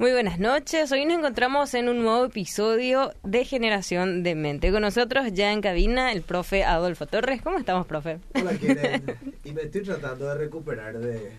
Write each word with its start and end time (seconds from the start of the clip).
Muy 0.00 0.12
buenas 0.12 0.38
noches. 0.38 0.90
Hoy 0.92 1.04
nos 1.04 1.18
encontramos 1.18 1.74
en 1.74 1.90
un 1.90 2.02
nuevo 2.02 2.24
episodio 2.24 3.12
de 3.22 3.44
Generación 3.44 4.22
de 4.22 4.34
Mente. 4.34 4.72
Con 4.72 4.80
nosotros 4.80 5.26
ya 5.34 5.52
en 5.52 5.60
cabina 5.60 6.10
el 6.12 6.22
profe 6.22 6.64
Adolfo 6.64 7.06
Torres. 7.06 7.42
¿Cómo 7.42 7.58
estamos, 7.58 7.86
profe? 7.86 8.18
Hola, 8.34 8.52
Keren. 8.56 9.04
Y 9.44 9.52
me 9.52 9.62
estoy 9.62 9.82
tratando 9.82 10.26
de 10.26 10.36
recuperar 10.36 10.98
de... 10.98 11.32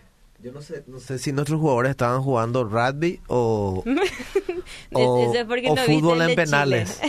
Yo 0.43 0.51
no 0.51 0.61
sé, 0.61 0.83
no 0.85 0.99
sé 0.99 1.17
si 1.17 1.31
nuestros 1.31 1.59
jugadores 1.59 1.89
estaban 1.91 2.21
jugando 2.21 2.63
rugby 2.63 3.19
o, 3.27 3.83
o, 4.93 5.23
Eso 5.23 5.33
es 5.39 5.45
porque 5.45 5.67
o 5.69 5.75
no 5.75 5.81
fútbol 5.81 6.21
en 6.21 6.35
penales. 6.35 6.99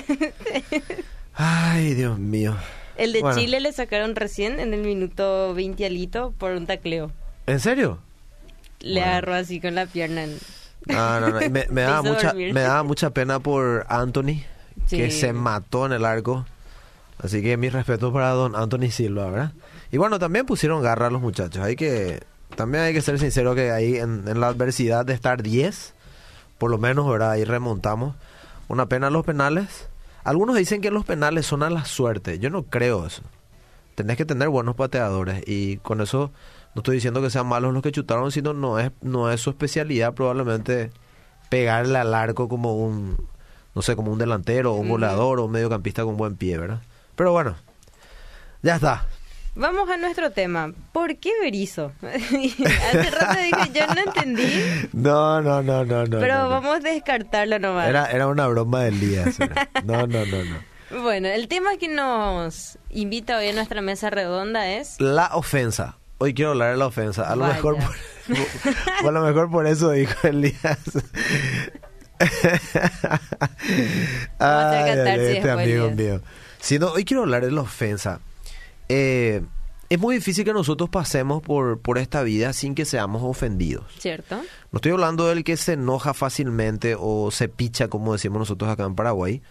Ay, 1.34 1.92
Dios 1.94 2.18
mío. 2.18 2.56
El 2.96 3.12
de 3.12 3.20
Bueno. 3.20 3.38
Chile 3.38 3.60
le 3.60 3.72
sacaron 3.72 4.16
recién 4.16 4.58
en 4.58 4.72
el 4.72 4.80
minuto 4.82 5.52
20 5.54 5.84
alito 5.84 6.32
por 6.38 6.52
un 6.52 6.66
tacleo. 6.66 7.10
¿En 7.46 7.60
serio? 7.60 7.98
Le 8.80 9.00
Bueno. 9.00 9.06
agarró 9.10 9.34
así 9.34 9.60
con 9.60 9.74
la 9.74 9.84
pierna. 9.86 10.24
en- 10.24 10.38
No, 10.86 11.20
no. 11.20 11.40
Me, 11.50 11.66
me 11.70 11.82
daba 11.82 12.02
mucha, 12.02 12.28
dormir. 12.28 12.54
me 12.54 12.60
daba 12.60 12.82
mucha 12.82 13.10
pena 13.10 13.40
por 13.40 13.86
Anthony, 13.88 14.42
que 14.88 15.10
se 15.10 15.32
mató 15.32 15.86
en 15.86 15.92
el 15.92 16.04
arco. 16.04 16.44
Así 17.18 17.42
que 17.42 17.56
mis 17.56 17.72
respetos 17.72 18.12
para 18.12 18.30
don 18.30 18.56
Anthony 18.56 18.90
Silva, 18.90 19.30
¿verdad? 19.30 19.52
Y 19.92 19.96
bueno, 19.96 20.18
también 20.18 20.44
pusieron 20.44 20.82
garra 20.82 21.06
a 21.06 21.10
los 21.10 21.20
muchachos. 21.20 21.62
Hay 21.62 21.76
que, 21.76 22.20
también 22.56 22.84
hay 22.84 22.92
que 22.92 23.00
ser 23.02 23.18
sincero 23.18 23.54
que 23.54 23.70
ahí 23.70 23.96
en, 23.96 24.26
en 24.26 24.40
la 24.40 24.48
adversidad 24.48 25.06
de 25.06 25.12
estar 25.12 25.42
10, 25.42 25.94
por 26.58 26.70
lo 26.70 26.78
menos, 26.78 27.08
¿verdad? 27.08 27.32
Ahí 27.32 27.44
remontamos. 27.44 28.16
Una 28.68 28.86
pena 28.86 29.10
los 29.10 29.24
penales. 29.24 29.88
Algunos 30.24 30.56
dicen 30.56 30.80
que 30.80 30.90
los 30.90 31.04
penales 31.04 31.46
son 31.46 31.62
a 31.62 31.70
la 31.70 31.84
suerte. 31.84 32.38
Yo 32.38 32.50
no 32.50 32.64
creo 32.64 33.06
eso. 33.06 33.22
Tenés 33.94 34.16
que 34.16 34.24
tener 34.24 34.48
buenos 34.48 34.74
pateadores 34.74 35.42
y 35.46 35.76
con 35.78 36.00
eso 36.00 36.32
no 36.74 36.80
estoy 36.80 36.96
diciendo 36.96 37.20
que 37.22 37.30
sean 37.30 37.46
malos 37.46 37.72
los 37.74 37.82
que 37.82 37.92
chutaron, 37.92 38.30
sino 38.32 38.52
no 38.54 38.78
es 38.78 38.90
no 39.02 39.30
es 39.30 39.40
su 39.40 39.50
especialidad 39.50 40.14
probablemente 40.14 40.90
pegarle 41.50 41.98
al 41.98 42.14
arco 42.14 42.48
como 42.48 42.74
un 42.76 43.16
no 43.74 43.80
sé, 43.82 43.96
como 43.96 44.12
un 44.12 44.18
delantero 44.18 44.72
o 44.72 44.74
un 44.76 44.82
Ujú. 44.82 44.90
goleador 44.92 45.40
o 45.40 45.46
un 45.46 45.50
mediocampista 45.52 46.04
con 46.04 46.16
buen 46.16 46.36
pie, 46.36 46.58
¿verdad? 46.58 46.80
Pero 47.16 47.32
bueno. 47.32 47.56
Ya 48.62 48.74
está. 48.76 49.06
Vamos 49.54 49.88
a 49.90 49.96
nuestro 49.96 50.30
tema. 50.30 50.72
¿Por 50.92 51.16
qué 51.16 51.30
Berizo? 51.42 51.92
Hace 52.02 53.10
rato 53.10 53.38
dije, 53.40 53.70
yo 53.74 53.86
no 53.94 54.00
entendí, 54.02 54.88
No, 54.92 55.42
no, 55.42 55.62
no, 55.62 55.84
no, 55.84 56.04
no. 56.06 56.20
pero 56.20 56.34
no, 56.34 56.42
no. 56.44 56.48
vamos 56.50 56.76
a 56.76 56.78
descartarlo 56.80 57.58
nomás. 57.58 57.88
Era 57.88 58.06
era 58.10 58.26
una 58.28 58.46
broma 58.46 58.84
del 58.84 59.00
día. 59.00 59.24
No, 59.84 60.06
no, 60.06 60.24
no, 60.26 60.44
no. 60.44 61.02
Bueno, 61.02 61.28
el 61.28 61.48
tema 61.48 61.76
que 61.78 61.88
nos 61.88 62.78
invita 62.90 63.38
hoy 63.38 63.48
a 63.48 63.52
nuestra 63.54 63.80
mesa 63.80 64.10
redonda 64.10 64.68
es... 64.70 65.00
La 65.00 65.30
ofensa. 65.34 65.96
Hoy 66.22 66.34
quiero 66.34 66.52
hablar 66.52 66.70
de 66.72 66.76
la 66.78 66.86
ofensa. 66.86 67.28
A 67.28 67.34
lo 67.34 67.42
Vaya. 67.42 67.54
mejor 67.54 67.76
por, 67.78 69.04
a 69.08 69.10
lo 69.10 69.22
mejor 69.22 69.50
por 69.50 69.66
eso 69.66 69.90
dijo 69.90 70.14
Elías. 70.28 70.78
Ay, 74.38 74.90
este 75.18 75.50
amigo 75.50 75.90
mío. 75.90 76.20
Si 76.60 76.78
no, 76.78 76.92
hoy 76.92 77.04
quiero 77.04 77.22
hablar 77.24 77.44
de 77.44 77.50
la 77.50 77.62
ofensa. 77.62 78.20
Eh, 78.88 79.42
es 79.88 79.98
muy 79.98 80.14
difícil 80.16 80.44
que 80.44 80.52
nosotros 80.52 80.88
pasemos 80.90 81.42
por, 81.42 81.80
por 81.80 81.98
esta 81.98 82.22
vida 82.22 82.52
sin 82.52 82.74
que 82.76 82.84
seamos 82.84 83.22
ofendidos. 83.24 83.84
¿Cierto? 83.98 84.36
No 84.70 84.76
estoy 84.76 84.92
hablando 84.92 85.26
del 85.26 85.42
que 85.44 85.56
se 85.56 85.72
enoja 85.72 86.14
fácilmente 86.14 86.96
o 86.98 87.30
se 87.32 87.48
picha, 87.48 87.88
como 87.88 88.12
decimos 88.12 88.38
nosotros 88.38 88.70
acá 88.70 88.84
en 88.84 88.94
Paraguay, 88.94 89.42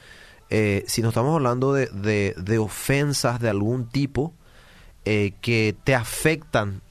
eh, 0.50 0.86
sino 0.88 1.10
estamos 1.10 1.36
hablando 1.36 1.74
de, 1.74 1.88
de- 1.88 2.34
de 2.38 2.58
ofensas 2.58 3.40
de 3.42 3.50
algún 3.50 3.90
tipo 3.90 4.34
eh, 5.06 5.34
que 5.42 5.76
te 5.84 5.96
afectan 5.96 6.82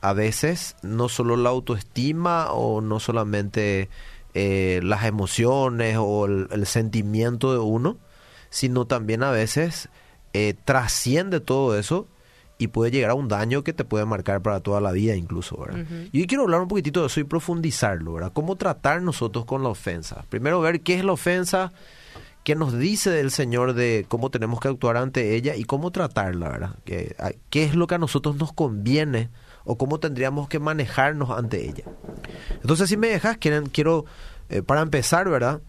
a 0.00 0.12
veces, 0.12 0.76
no 0.82 1.08
solo 1.08 1.36
la 1.36 1.50
autoestima 1.50 2.52
o 2.52 2.80
no 2.80 3.00
solamente 3.00 3.88
eh, 4.34 4.80
las 4.82 5.04
emociones 5.04 5.96
o 5.98 6.26
el, 6.26 6.48
el 6.50 6.66
sentimiento 6.66 7.52
de 7.52 7.58
uno, 7.58 7.98
sino 8.48 8.86
también 8.86 9.22
a 9.22 9.30
veces 9.30 9.88
eh, 10.32 10.54
trasciende 10.64 11.40
todo 11.40 11.76
eso 11.76 12.06
y 12.56 12.68
puede 12.68 12.90
llegar 12.90 13.10
a 13.10 13.14
un 13.14 13.26
daño 13.26 13.64
que 13.64 13.72
te 13.72 13.84
puede 13.84 14.04
marcar 14.04 14.42
para 14.42 14.60
toda 14.60 14.80
la 14.80 14.92
vida 14.92 15.16
incluso, 15.16 15.56
¿verdad? 15.56 15.84
Y 16.12 16.20
hoy 16.20 16.26
quiero 16.26 16.44
hablar 16.44 16.60
un 16.60 16.68
poquitito 16.68 17.00
de 17.00 17.06
eso 17.06 17.18
y 17.18 17.24
profundizarlo, 17.24 18.12
¿verdad? 18.12 18.32
Cómo 18.34 18.56
tratar 18.56 19.00
nosotros 19.00 19.46
con 19.46 19.62
la 19.62 19.70
ofensa. 19.70 20.24
Primero 20.28 20.60
ver 20.60 20.82
qué 20.82 20.94
es 20.94 21.04
la 21.04 21.12
ofensa, 21.12 21.72
qué 22.50 22.56
nos 22.56 22.76
dice 22.76 23.20
el 23.20 23.30
Señor 23.30 23.74
de 23.74 24.04
cómo 24.08 24.28
tenemos 24.30 24.58
que 24.58 24.66
actuar 24.66 24.96
ante 24.96 25.36
ella 25.36 25.54
y 25.54 25.62
cómo 25.62 25.92
tratarla, 25.92 26.48
¿verdad? 26.48 26.74
Que- 26.84 27.14
a- 27.20 27.30
¿Qué 27.48 27.62
es 27.62 27.76
lo 27.76 27.86
que 27.86 27.94
a 27.94 27.98
nosotros 27.98 28.34
nos 28.34 28.52
conviene 28.52 29.28
o 29.64 29.78
cómo 29.78 30.00
tendríamos 30.00 30.48
que 30.48 30.58
manejarnos 30.58 31.30
ante 31.30 31.68
ella? 31.68 31.84
Entonces, 32.60 32.88
si 32.88 32.96
me 32.96 33.06
dejas, 33.06 33.36
quiero, 33.38 34.04
eh, 34.48 34.62
para 34.62 34.80
empezar, 34.80 35.28
¿verdad? 35.28 35.60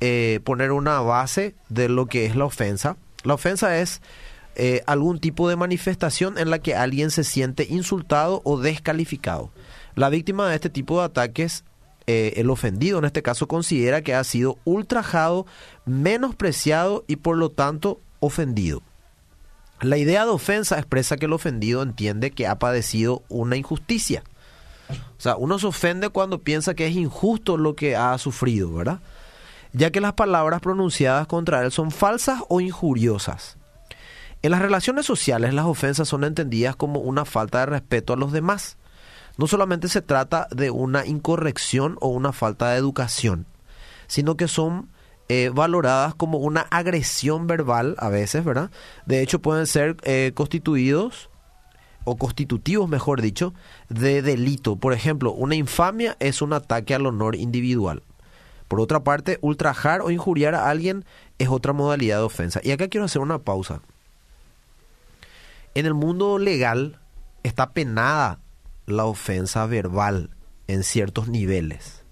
Eh, 0.00 0.40
poner 0.44 0.72
una 0.72 1.00
base 1.00 1.56
de 1.68 1.90
lo 1.90 2.06
que 2.06 2.24
es 2.24 2.36
la 2.36 2.46
ofensa. 2.46 2.96
La 3.22 3.34
ofensa 3.34 3.76
es 3.78 4.00
eh, 4.56 4.82
algún 4.86 5.20
tipo 5.20 5.46
de 5.48 5.56
manifestación 5.56 6.38
en 6.38 6.48
la 6.48 6.58
que 6.58 6.74
alguien 6.74 7.10
se 7.10 7.22
siente 7.22 7.66
insultado 7.68 8.40
o 8.44 8.58
descalificado. 8.58 9.50
La 9.94 10.08
víctima 10.08 10.48
de 10.48 10.54
este 10.54 10.70
tipo 10.70 11.00
de 11.00 11.04
ataques, 11.04 11.64
eh, 12.12 12.40
el 12.40 12.50
ofendido 12.50 12.98
en 12.98 13.04
este 13.04 13.22
caso, 13.22 13.46
considera 13.46 14.02
que 14.02 14.14
ha 14.14 14.24
sido 14.24 14.58
ultrajado, 14.64 15.46
menospreciado 15.86 17.04
y 17.06 17.16
por 17.16 17.36
lo 17.36 17.50
tanto 17.50 18.00
ofendido. 18.18 18.82
La 19.80 19.96
idea 19.96 20.24
de 20.24 20.32
ofensa 20.32 20.76
expresa 20.76 21.16
que 21.16 21.26
el 21.26 21.32
ofendido 21.32 21.82
entiende 21.82 22.32
que 22.32 22.48
ha 22.48 22.58
padecido 22.58 23.22
una 23.28 23.56
injusticia. 23.56 24.24
O 24.90 25.20
sea, 25.20 25.36
uno 25.36 25.60
se 25.60 25.68
ofende 25.68 26.08
cuando 26.08 26.40
piensa 26.40 26.74
que 26.74 26.88
es 26.88 26.96
injusto 26.96 27.56
lo 27.56 27.76
que 27.76 27.94
ha 27.94 28.18
sufrido, 28.18 28.72
¿verdad? 28.72 28.98
Ya 29.72 29.92
que 29.92 30.00
las 30.00 30.14
palabras 30.14 30.60
pronunciadas 30.60 31.28
contra 31.28 31.62
él 31.62 31.70
son 31.70 31.92
falsas 31.92 32.42
o 32.48 32.60
injuriosas. 32.60 33.56
En 34.42 34.50
las 34.50 34.60
relaciones 34.60 35.06
sociales 35.06 35.54
las 35.54 35.66
ofensas 35.66 36.08
son 36.08 36.24
entendidas 36.24 36.74
como 36.74 36.98
una 36.98 37.24
falta 37.24 37.60
de 37.60 37.66
respeto 37.66 38.14
a 38.14 38.16
los 38.16 38.32
demás. 38.32 38.78
No 39.36 39.46
solamente 39.46 39.88
se 39.88 40.02
trata 40.02 40.48
de 40.50 40.70
una 40.70 41.06
incorrección 41.06 41.96
o 42.00 42.08
una 42.08 42.32
falta 42.32 42.70
de 42.70 42.78
educación, 42.78 43.46
sino 44.06 44.36
que 44.36 44.48
son 44.48 44.88
eh, 45.28 45.50
valoradas 45.54 46.14
como 46.14 46.38
una 46.38 46.62
agresión 46.62 47.46
verbal 47.46 47.94
a 47.98 48.08
veces, 48.08 48.44
¿verdad? 48.44 48.70
De 49.06 49.22
hecho 49.22 49.40
pueden 49.40 49.66
ser 49.66 49.96
eh, 50.02 50.32
constituidos 50.34 51.30
o 52.04 52.16
constitutivos, 52.16 52.88
mejor 52.88 53.22
dicho, 53.22 53.54
de 53.88 54.22
delito. 54.22 54.76
Por 54.76 54.92
ejemplo, 54.92 55.32
una 55.32 55.54
infamia 55.54 56.16
es 56.18 56.42
un 56.42 56.52
ataque 56.52 56.94
al 56.94 57.06
honor 57.06 57.36
individual. 57.36 58.02
Por 58.66 58.80
otra 58.80 59.04
parte, 59.04 59.38
ultrajar 59.40 60.00
o 60.00 60.10
injuriar 60.10 60.54
a 60.54 60.68
alguien 60.68 61.04
es 61.38 61.48
otra 61.48 61.72
modalidad 61.72 62.18
de 62.18 62.24
ofensa. 62.24 62.60
Y 62.62 62.70
acá 62.70 62.88
quiero 62.88 63.04
hacer 63.04 63.22
una 63.22 63.38
pausa. 63.38 63.82
En 65.74 65.86
el 65.86 65.94
mundo 65.94 66.38
legal 66.38 66.98
está 67.42 67.70
penada 67.70 68.40
la 68.92 69.04
ofensa 69.06 69.66
verbal 69.66 70.30
en 70.66 70.84
ciertos 70.84 71.28
niveles. 71.28 72.04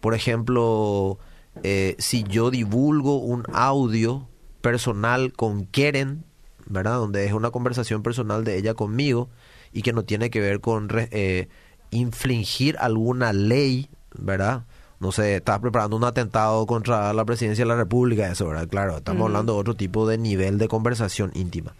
Por 0.00 0.14
ejemplo, 0.14 1.18
eh, 1.62 1.94
si 1.98 2.24
yo 2.24 2.50
divulgo 2.50 3.18
un 3.18 3.44
audio 3.52 4.28
personal 4.60 5.32
con 5.32 5.66
Keren, 5.66 6.24
¿verdad? 6.66 6.96
Donde 6.96 7.26
es 7.26 7.32
una 7.32 7.50
conversación 7.50 8.02
personal 8.02 8.44
de 8.44 8.56
ella 8.56 8.74
conmigo 8.74 9.28
y 9.72 9.82
que 9.82 9.92
no 9.92 10.04
tiene 10.04 10.30
que 10.30 10.40
ver 10.40 10.60
con 10.60 10.88
eh, 10.92 11.48
infligir 11.90 12.76
alguna 12.78 13.32
ley, 13.32 13.90
¿verdad? 14.16 14.64
No 15.00 15.12
sé, 15.12 15.36
estás 15.36 15.58
preparando 15.58 15.96
un 15.96 16.04
atentado 16.04 16.64
contra 16.66 17.12
la 17.12 17.24
presidencia 17.24 17.64
de 17.64 17.68
la 17.68 17.76
República, 17.76 18.30
eso, 18.30 18.46
¿verdad? 18.46 18.68
Claro, 18.68 18.98
estamos 18.98 19.26
hablando 19.26 19.54
de 19.54 19.60
otro 19.60 19.74
tipo 19.74 20.06
de 20.06 20.16
nivel 20.16 20.58
de 20.58 20.68
conversación 20.68 21.32
íntima. 21.34 21.74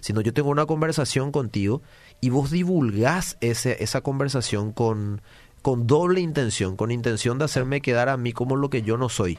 Sino 0.00 0.20
yo 0.20 0.32
tengo 0.34 0.50
una 0.50 0.66
conversación 0.66 1.32
contigo 1.32 1.82
y 2.20 2.30
vos 2.30 2.50
divulgás 2.50 3.36
ese, 3.40 3.82
esa 3.82 4.00
conversación 4.00 4.72
con, 4.72 5.22
con 5.62 5.86
doble 5.86 6.20
intención, 6.20 6.76
con 6.76 6.90
intención 6.90 7.38
de 7.38 7.44
hacerme 7.44 7.80
quedar 7.80 8.08
a 8.08 8.16
mí 8.16 8.32
como 8.32 8.56
lo 8.56 8.70
que 8.70 8.82
yo 8.82 8.96
no 8.96 9.08
soy. 9.08 9.38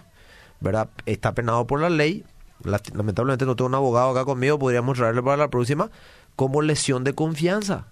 ¿Verdad? 0.60 0.90
Está 1.06 1.34
penado 1.34 1.68
por 1.68 1.80
la 1.80 1.90
ley. 1.90 2.26
Lamentablemente 2.64 3.46
no 3.46 3.56
tengo 3.56 3.68
un 3.68 3.76
abogado 3.76 4.10
acá 4.10 4.26
conmigo, 4.26 4.58
podríamos 4.58 4.98
traerle 4.98 5.22
para 5.22 5.38
la 5.38 5.50
próxima, 5.50 5.92
como 6.36 6.62
lesión 6.62 7.04
de 7.04 7.14
confianza. 7.14 7.88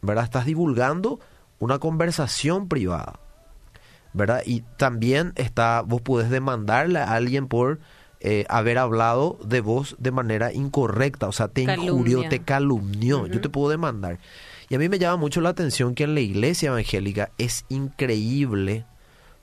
¿Verdad? 0.00 0.24
Estás 0.24 0.46
divulgando 0.46 1.20
una 1.58 1.78
conversación 1.78 2.68
privada. 2.68 3.20
¿Verdad? 4.12 4.42
Y 4.44 4.62
también 4.76 5.32
está, 5.36 5.82
vos 5.82 6.02
podés 6.02 6.28
demandarle 6.28 6.98
a 6.98 7.12
alguien 7.12 7.46
por 7.48 7.78
eh, 8.24 8.46
haber 8.48 8.78
hablado 8.78 9.36
de 9.44 9.60
vos 9.60 9.96
de 9.98 10.12
manera 10.12 10.52
incorrecta, 10.52 11.26
o 11.26 11.32
sea, 11.32 11.48
te 11.48 11.62
injurió, 11.62 12.28
te 12.28 12.38
calumnió, 12.38 13.26
yo 13.26 13.40
te 13.40 13.48
puedo 13.48 13.68
demandar. 13.68 14.20
Y 14.68 14.76
a 14.76 14.78
mí 14.78 14.88
me 14.88 15.00
llama 15.00 15.16
mucho 15.16 15.40
la 15.40 15.48
atención 15.48 15.96
que 15.96 16.04
en 16.04 16.14
la 16.14 16.20
iglesia 16.20 16.68
evangélica 16.68 17.32
es 17.36 17.64
increíble 17.68 18.84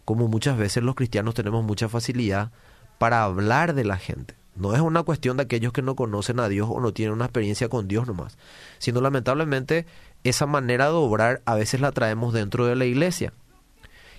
como 0.06 0.30
muchas 0.30 0.58
veces 0.58 0.82
los 0.82 0.96
cristianos 0.96 1.36
tenemos 1.36 1.62
mucha 1.66 1.90
facilidad 1.90 2.52
para 3.00 3.26
hablar 3.26 3.74
de 3.74 3.84
la 3.84 3.98
gente. 3.98 4.36
No 4.56 4.74
es 4.74 4.80
una 4.80 5.04
cuestión 5.04 5.36
de 5.36 5.44
aquellos 5.44 5.74
que 5.74 5.82
no 5.82 5.98
conocen 5.98 6.40
a 6.40 6.48
Dios 6.48 6.70
o 6.72 6.80
no 6.80 6.94
tienen 6.94 7.16
una 7.16 7.26
experiencia 7.26 7.68
con 7.68 7.90
Dios 7.90 8.08
nomás, 8.08 8.38
sino 8.78 9.02
lamentablemente 9.02 9.88
esa 10.24 10.46
manera 10.46 10.86
de 10.86 10.94
obrar 10.94 11.42
a 11.44 11.56
veces 11.56 11.82
la 11.82 11.92
traemos 11.92 12.34
dentro 12.34 12.66
de 12.66 12.78
la 12.78 12.86
iglesia. 12.86 13.34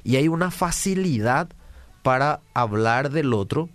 Y 0.05 0.17
hay 0.17 0.29
una 0.29 0.51
facilidad 0.51 1.49
para 2.03 2.41
hablar 2.53 3.11
del 3.11 3.33
otro 3.33 3.71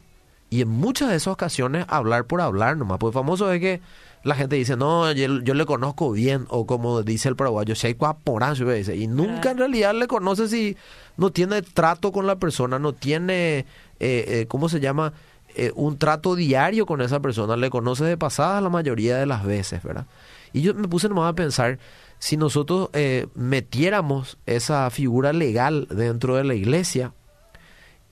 y 0.56 0.62
en 0.62 0.70
muchas 0.70 1.10
de 1.10 1.18
esas 1.18 1.34
ocasiones 1.34 1.86
hablar 1.90 2.26
por 2.26 2.40
hablar 2.40 2.78
nomás. 2.78 2.98
Pues 2.98 3.14
famoso 3.14 3.52
es 3.52 3.60
que 3.60 3.82
la 4.24 4.36
gente 4.36 4.56
dice, 4.56 4.78
no, 4.78 5.12
yo, 5.12 5.28
le 5.28 5.66
conozco 5.66 6.12
bien, 6.12 6.46
o 6.50 6.66
como 6.66 7.04
dice 7.04 7.28
el 7.28 7.36
paraguayo, 7.36 7.76
si 7.76 7.88
hay 7.88 7.96
cuaporazo, 7.96 8.64
y 8.74 9.08
nunca 9.08 9.52
en 9.52 9.58
realidad 9.58 9.94
le 9.94 10.08
conoce 10.08 10.48
si 10.48 10.78
no 11.18 11.30
tiene 11.30 11.62
trato 11.62 12.14
con 12.14 12.26
la 12.26 12.38
persona, 12.38 12.80
no 12.80 12.94
tiene, 12.94 13.60
eh, 13.60 13.66
eh, 14.00 14.46
¿cómo 14.48 14.70
se 14.70 14.80
llama? 14.80 15.12
Eh, 15.56 15.72
un 15.76 15.98
trato 15.98 16.36
diario 16.36 16.86
con 16.86 17.02
esa 17.02 17.20
persona, 17.20 17.58
le 17.58 17.70
conoce 17.70 18.06
de 18.06 18.18
pasada 18.18 18.62
la 18.62 18.70
mayoría 18.70 19.18
de 19.18 19.26
las 19.26 19.46
veces, 19.46 19.84
¿verdad? 19.84 20.06
Y 20.54 20.62
yo 20.62 20.74
me 20.74 20.88
puse 20.88 21.10
nomás 21.10 21.30
a 21.30 21.36
pensar, 21.36 21.80
si 22.18 22.38
nosotros 22.38 22.90
eh, 22.94 23.28
metiéramos 23.36 24.38
esa 24.46 24.90
figura 24.90 25.34
legal 25.34 25.88
dentro 25.92 26.38
de 26.38 26.46
la 26.46 26.56
iglesia, 26.56 27.14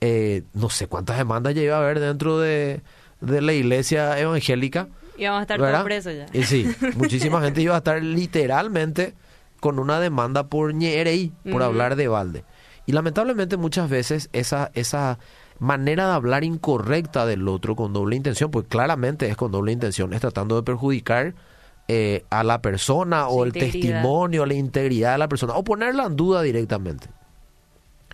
eh, 0.06 0.42
no 0.52 0.68
sé 0.68 0.86
cuántas 0.86 1.16
demandas 1.16 1.54
ya 1.54 1.74
a 1.74 1.78
haber 1.78 1.98
dentro 1.98 2.38
de, 2.38 2.82
la 3.22 3.52
iglesia 3.54 4.18
evangélica. 4.20 4.88
Y 5.16 5.24
vamos 5.24 5.38
a 5.38 5.42
estar 5.42 5.58
todos 5.58 5.84
presos 5.84 6.12
ya. 6.14 6.26
Y 6.38 6.42
sí, 6.42 6.70
muchísima 6.96 7.40
gente 7.40 7.62
iba 7.62 7.74
a 7.74 7.78
estar 7.78 8.02
literalmente 8.02 9.14
con 9.60 9.78
una 9.78 10.00
demanda 10.00 10.48
por 10.48 10.74
ñerey, 10.74 11.32
por 11.50 11.62
hablar 11.62 11.96
de 11.96 12.08
balde. 12.08 12.44
Y 12.84 12.92
lamentablemente 12.92 13.56
muchas 13.56 13.88
veces 13.88 14.28
esa, 14.34 14.70
esa 14.74 15.18
manera 15.58 16.06
de 16.08 16.12
hablar 16.12 16.44
incorrecta 16.44 17.24
del 17.24 17.48
otro 17.48 17.74
con 17.74 17.94
doble 17.94 18.14
intención, 18.14 18.50
pues 18.50 18.66
claramente 18.68 19.26
es 19.30 19.38
con 19.38 19.52
doble 19.52 19.72
intención, 19.72 20.12
es 20.12 20.20
tratando 20.20 20.56
de 20.56 20.64
perjudicar 20.64 21.34
eh, 21.88 22.26
a 22.28 22.44
la 22.44 22.60
persona 22.60 23.28
o 23.28 23.42
el 23.42 23.54
testimonio, 23.54 24.44
la 24.44 24.52
integridad 24.52 25.12
de 25.12 25.18
la 25.18 25.28
persona, 25.28 25.54
o 25.54 25.64
ponerla 25.64 26.04
en 26.04 26.16
duda 26.16 26.42
directamente. 26.42 27.06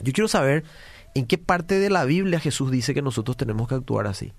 Yo 0.05 0.13
quiero 0.13 0.29
saber 0.29 0.63
en 1.15 1.27
qué 1.27 1.39
parte 1.39 1.79
de 1.79 1.91
la 1.91 2.05
Biblia 2.05 2.41
Jesús 2.41 2.71
dice 2.71 2.95
que 2.95 3.03
nosotros 3.03 3.37
tenemos 3.37 3.69
que 3.69 3.75
actuar 3.75 4.07
así. 4.07 4.33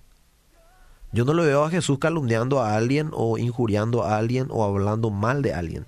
Yo 1.14 1.26
no 1.26 1.34
lo 1.34 1.44
veo 1.44 1.66
a 1.66 1.70
Jesús 1.70 2.00
calumniando 2.00 2.62
a 2.62 2.76
alguien 2.76 3.10
o 3.14 3.38
injuriando 3.38 4.04
a 4.04 4.18
alguien 4.18 4.48
o 4.50 4.64
hablando 4.64 5.10
mal 5.10 5.42
de 5.42 5.54
alguien. 5.54 5.86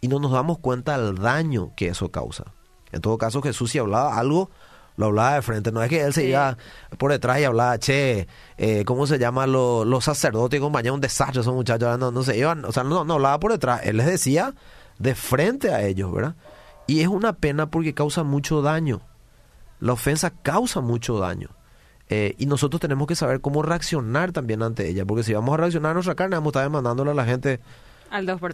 Y 0.00 0.08
no 0.08 0.18
nos 0.18 0.32
damos 0.32 0.58
cuenta 0.58 0.98
del 0.98 1.16
daño 1.16 1.72
que 1.76 1.88
eso 1.88 2.10
causa. 2.10 2.44
En 2.90 3.02
todo 3.02 3.18
caso, 3.18 3.42
Jesús 3.42 3.70
si 3.70 3.78
hablaba 3.78 4.18
algo, 4.18 4.50
lo 4.96 5.06
hablaba 5.06 5.34
de 5.34 5.42
frente. 5.42 5.72
No 5.72 5.82
es 5.82 5.90
que 5.90 6.00
él 6.00 6.14
se 6.14 6.24
iba 6.24 6.56
por 6.96 7.12
detrás 7.12 7.38
y 7.40 7.44
hablaba, 7.44 7.78
che, 7.78 8.26
eh, 8.56 8.84
¿cómo 8.86 9.06
se 9.06 9.18
llama? 9.18 9.46
los 9.46 10.04
sacerdotes 10.04 10.58
y 10.58 10.60
compañía 10.60 10.92
Un 10.92 11.00
desastre 11.00 11.42
esos 11.42 11.54
muchachos. 11.54 11.98
No, 11.98 12.10
no 12.10 12.22
se 12.22 12.36
iban, 12.36 12.64
o 12.64 12.72
sea, 12.72 12.82
no, 12.82 13.04
no 13.04 13.14
hablaba 13.14 13.38
por 13.38 13.52
detrás. 13.52 13.82
Él 13.84 13.98
les 13.98 14.06
decía 14.06 14.54
de 14.98 15.14
frente 15.14 15.72
a 15.72 15.82
ellos, 15.82 16.12
¿verdad? 16.12 16.34
Y 16.86 17.00
es 17.00 17.08
una 17.08 17.34
pena 17.34 17.70
porque 17.70 17.92
causa 17.92 18.22
mucho 18.22 18.62
daño. 18.62 19.02
La 19.82 19.94
ofensa 19.94 20.30
causa 20.30 20.80
mucho 20.80 21.18
daño. 21.18 21.48
Eh, 22.08 22.36
y 22.38 22.46
nosotros 22.46 22.80
tenemos 22.80 23.08
que 23.08 23.16
saber 23.16 23.40
cómo 23.40 23.62
reaccionar 23.62 24.30
también 24.30 24.62
ante 24.62 24.88
ella. 24.88 25.04
Porque 25.04 25.24
si 25.24 25.34
vamos 25.34 25.54
a 25.54 25.56
reaccionar 25.56 25.90
a 25.90 25.94
nuestra 25.94 26.14
carne, 26.14 26.36
vamos 26.36 26.50
a 26.50 26.60
estar 26.60 26.62
demandándole 26.62 27.10
a 27.10 27.14
la 27.14 27.24
gente 27.24 27.58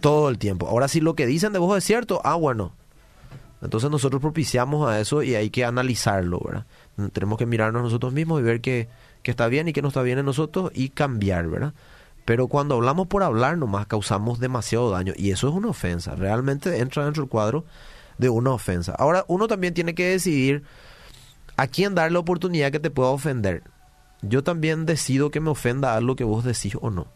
todo 0.01 0.29
el 0.29 0.39
tiempo. 0.39 0.67
Ahora, 0.67 0.87
si 0.87 1.01
lo 1.01 1.13
que 1.13 1.27
dicen 1.27 1.53
de 1.53 1.59
vos 1.59 1.77
es 1.77 1.83
cierto, 1.83 2.19
ah, 2.23 2.33
bueno, 2.33 2.73
entonces 3.61 3.91
nosotros 3.91 4.23
propiciamos 4.23 4.89
a 4.89 4.99
eso 4.99 5.21
y 5.21 5.35
hay 5.35 5.51
que 5.51 5.65
analizarlo, 5.65 6.41
¿verdad? 6.43 6.65
Tenemos 7.13 7.37
que 7.37 7.45
mirarnos 7.45 7.83
nosotros 7.83 8.11
mismos 8.11 8.39
y 8.39 8.43
ver 8.43 8.59
qué, 8.59 8.89
está 9.23 9.47
bien 9.49 9.67
y 9.67 9.73
qué 9.73 9.83
no 9.83 9.89
está 9.89 10.01
bien 10.01 10.17
en 10.17 10.25
nosotros 10.25 10.71
y 10.73 10.89
cambiar, 10.89 11.47
¿verdad? 11.47 11.73
Pero 12.25 12.47
cuando 12.47 12.73
hablamos 12.73 13.05
por 13.05 13.21
hablar 13.21 13.59
nomás 13.59 13.85
causamos 13.85 14.39
demasiado 14.39 14.89
daño 14.89 15.13
y 15.15 15.29
eso 15.29 15.47
es 15.47 15.53
una 15.53 15.67
ofensa, 15.67 16.15
realmente 16.15 16.79
entra 16.79 17.05
dentro 17.05 17.21
del 17.21 17.29
cuadro 17.29 17.65
de 18.17 18.29
una 18.29 18.49
ofensa. 18.49 18.95
Ahora 18.97 19.25
uno 19.27 19.47
también 19.47 19.75
tiene 19.75 19.93
que 19.93 20.07
decidir 20.07 20.63
a 21.59 21.67
quién 21.67 21.93
dar 21.93 22.09
la 22.09 22.19
oportunidad 22.19 22.71
que 22.71 22.79
te 22.79 22.89
pueda 22.89 23.09
ofender. 23.09 23.63
Yo 24.21 24.45
también 24.45 24.85
decido 24.85 25.29
que 25.29 25.41
me 25.41 25.49
ofenda 25.49 25.93
algo 25.93 26.15
que 26.15 26.23
vos 26.23 26.45
decís 26.45 26.77
o 26.79 26.89
no. 26.89 27.07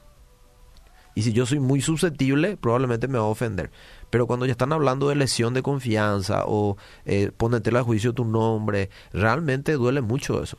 Y 1.15 1.21
si 1.21 1.31
yo 1.31 1.45
soy 1.45 1.61
muy 1.61 1.79
susceptible, 1.79 2.57
probablemente 2.57 3.07
me 3.07 3.17
va 3.17 3.23
a 3.23 3.27
ofender. 3.27 3.71
Pero 4.09 4.27
cuando 4.27 4.45
ya 4.45 4.51
están 4.51 4.73
hablando 4.73 5.07
de 5.07 5.15
lesión 5.15 5.53
de 5.53 5.63
confianza 5.63 6.43
o 6.45 6.75
eh, 7.05 7.31
ponerte 7.37 7.69
a 7.77 7.83
juicio 7.83 8.11
tu 8.11 8.25
nombre, 8.25 8.89
realmente 9.13 9.71
duele 9.73 10.01
mucho 10.01 10.43
eso. 10.43 10.57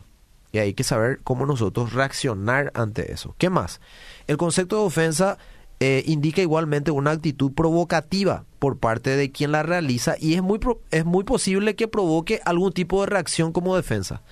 Y 0.51 0.59
hay 0.59 0.73
que 0.73 0.85
saber 0.85 1.21
cómo 1.23 1.45
nosotros 1.45 1.93
reaccionar 1.93 2.73
ante 2.75 3.13
eso. 3.13 3.35
¿Qué 3.37 3.51
más? 3.51 3.83
El 4.27 4.39
concepto 4.39 4.77
de 4.77 4.87
ofensa 4.87 5.37
eh, 5.81 6.03
indica 6.07 6.41
igualmente 6.41 6.91
una 6.91 7.11
actitud 7.11 7.53
provocativa 7.53 8.45
por 8.59 8.79
parte 8.79 9.17
de 9.17 9.31
quien 9.31 9.53
la 9.53 9.63
realiza 9.63 10.17
y 10.19 10.35
es 10.35 10.43
muy, 10.43 10.61
es 10.91 11.05
muy 11.05 11.25
posible 11.25 11.75
que 11.77 11.89
provoque 11.89 12.41
algún 12.45 12.73
tipo 12.73 13.01
de 13.01 13.07
reacción 13.07 13.53
como 13.53 13.77
defensa. 13.77 14.23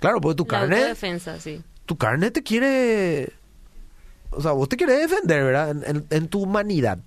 Claro, 0.00 0.20
porque 0.20 0.36
tu 0.36 0.46
carne... 0.46 0.84
defensa, 0.84 1.40
sí. 1.40 1.62
Tu 1.86 1.96
carne 1.96 2.30
te 2.30 2.42
quiere... 2.42 3.32
O 4.30 4.42
sea, 4.42 4.52
vos 4.52 4.68
te 4.68 4.76
quieres 4.76 5.10
defender, 5.10 5.42
¿verdad? 5.42 6.04
en 6.10 6.28
tu 6.28 6.42
humanidad, 6.42 6.98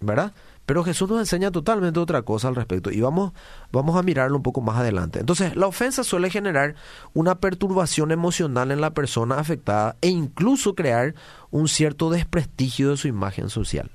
¿verdad? 0.00 0.32
Pero 0.68 0.84
Jesús 0.84 1.08
nos 1.08 1.20
enseña 1.20 1.50
totalmente 1.50 1.98
otra 1.98 2.20
cosa 2.20 2.48
al 2.48 2.54
respecto 2.54 2.90
y 2.90 3.00
vamos, 3.00 3.32
vamos 3.72 3.96
a 3.96 4.02
mirarlo 4.02 4.36
un 4.36 4.42
poco 4.42 4.60
más 4.60 4.76
adelante. 4.76 5.18
Entonces, 5.18 5.56
la 5.56 5.66
ofensa 5.66 6.04
suele 6.04 6.28
generar 6.28 6.74
una 7.14 7.36
perturbación 7.36 8.10
emocional 8.10 8.70
en 8.70 8.82
la 8.82 8.90
persona 8.90 9.38
afectada 9.38 9.96
e 10.02 10.08
incluso 10.08 10.74
crear 10.74 11.14
un 11.50 11.68
cierto 11.68 12.10
desprestigio 12.10 12.90
de 12.90 12.98
su 12.98 13.08
imagen 13.08 13.48
social. 13.48 13.90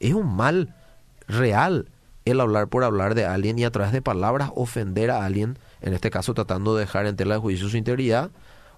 Es 0.00 0.14
un 0.14 0.34
mal 0.34 0.74
real 1.26 1.90
el 2.24 2.40
hablar 2.40 2.68
por 2.68 2.82
hablar 2.82 3.14
de 3.14 3.26
alguien 3.26 3.58
y 3.58 3.64
a 3.64 3.70
través 3.70 3.92
de 3.92 4.00
palabras 4.00 4.50
ofender 4.54 5.10
a 5.10 5.22
alguien, 5.22 5.58
en 5.82 5.92
este 5.92 6.08
caso 6.08 6.32
tratando 6.32 6.76
de 6.76 6.86
dejar 6.86 7.04
en 7.04 7.16
tela 7.16 7.34
de 7.34 7.40
juicio 7.42 7.68
su 7.68 7.76
integridad, 7.76 8.30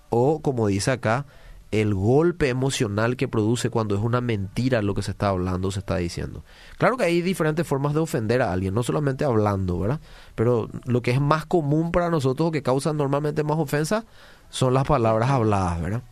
o 0.08 0.42
como 0.42 0.66
dice 0.66 0.90
acá, 0.90 1.24
el 1.70 1.94
golpe 1.94 2.48
emocional 2.48 3.16
que 3.16 3.28
produce 3.28 3.70
cuando 3.70 3.94
es 3.94 4.00
una 4.00 4.20
mentira 4.20 4.82
lo 4.82 4.94
que 4.94 5.02
se 5.02 5.12
está 5.12 5.28
hablando, 5.28 5.70
se 5.70 5.78
está 5.78 5.96
diciendo. 5.96 6.44
Claro 6.78 6.96
que 6.96 7.04
hay 7.04 7.22
diferentes 7.22 7.66
formas 7.66 7.94
de 7.94 8.00
ofender 8.00 8.42
a 8.42 8.52
alguien, 8.52 8.74
no 8.74 8.82
solamente 8.82 9.24
hablando, 9.24 9.78
¿verdad? 9.78 10.00
Pero 10.34 10.68
lo 10.84 11.02
que 11.02 11.12
es 11.12 11.20
más 11.20 11.46
común 11.46 11.92
para 11.92 12.10
nosotros 12.10 12.48
o 12.48 12.52
que 12.52 12.62
causa 12.62 12.92
normalmente 12.92 13.44
más 13.44 13.58
ofensa 13.58 14.04
son 14.48 14.74
las 14.74 14.84
palabras 14.84 15.30
habladas, 15.30 15.80
¿verdad? 15.80 16.02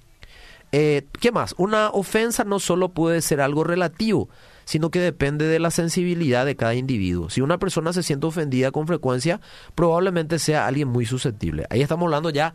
Eh, 0.71 1.07
¿Qué 1.21 1.33
más? 1.33 1.55
Una 1.59 1.89
ofensa 1.89 2.45
no 2.45 2.61
solo 2.61 2.91
puede 2.91 3.23
ser 3.23 3.41
algo 3.41 3.65
relativo, 3.65 4.29
sino 4.65 4.91
que 4.91 5.01
depende 5.01 5.47
de 5.47 5.59
la 5.59 5.71
sensibilidad 5.71 6.45
de 6.45 6.55
cada 6.55 6.75
individuo. 6.75 7.31
Si 7.31 7.41
una 7.41 7.59
persona 7.59 7.93
se 7.95 8.03
siente 8.03 8.27
ofendida 8.27 8.71
con 8.71 8.87
frecuencia, 8.87 9.41
probablemente 9.75 10.39
sea 10.39 10.67
alguien 10.67 10.89
muy 10.89 11.07
susceptible. 11.07 11.67
Ahí 11.71 11.81
estamos 11.81 12.05
hablando 12.05 12.29
ya 12.31 12.55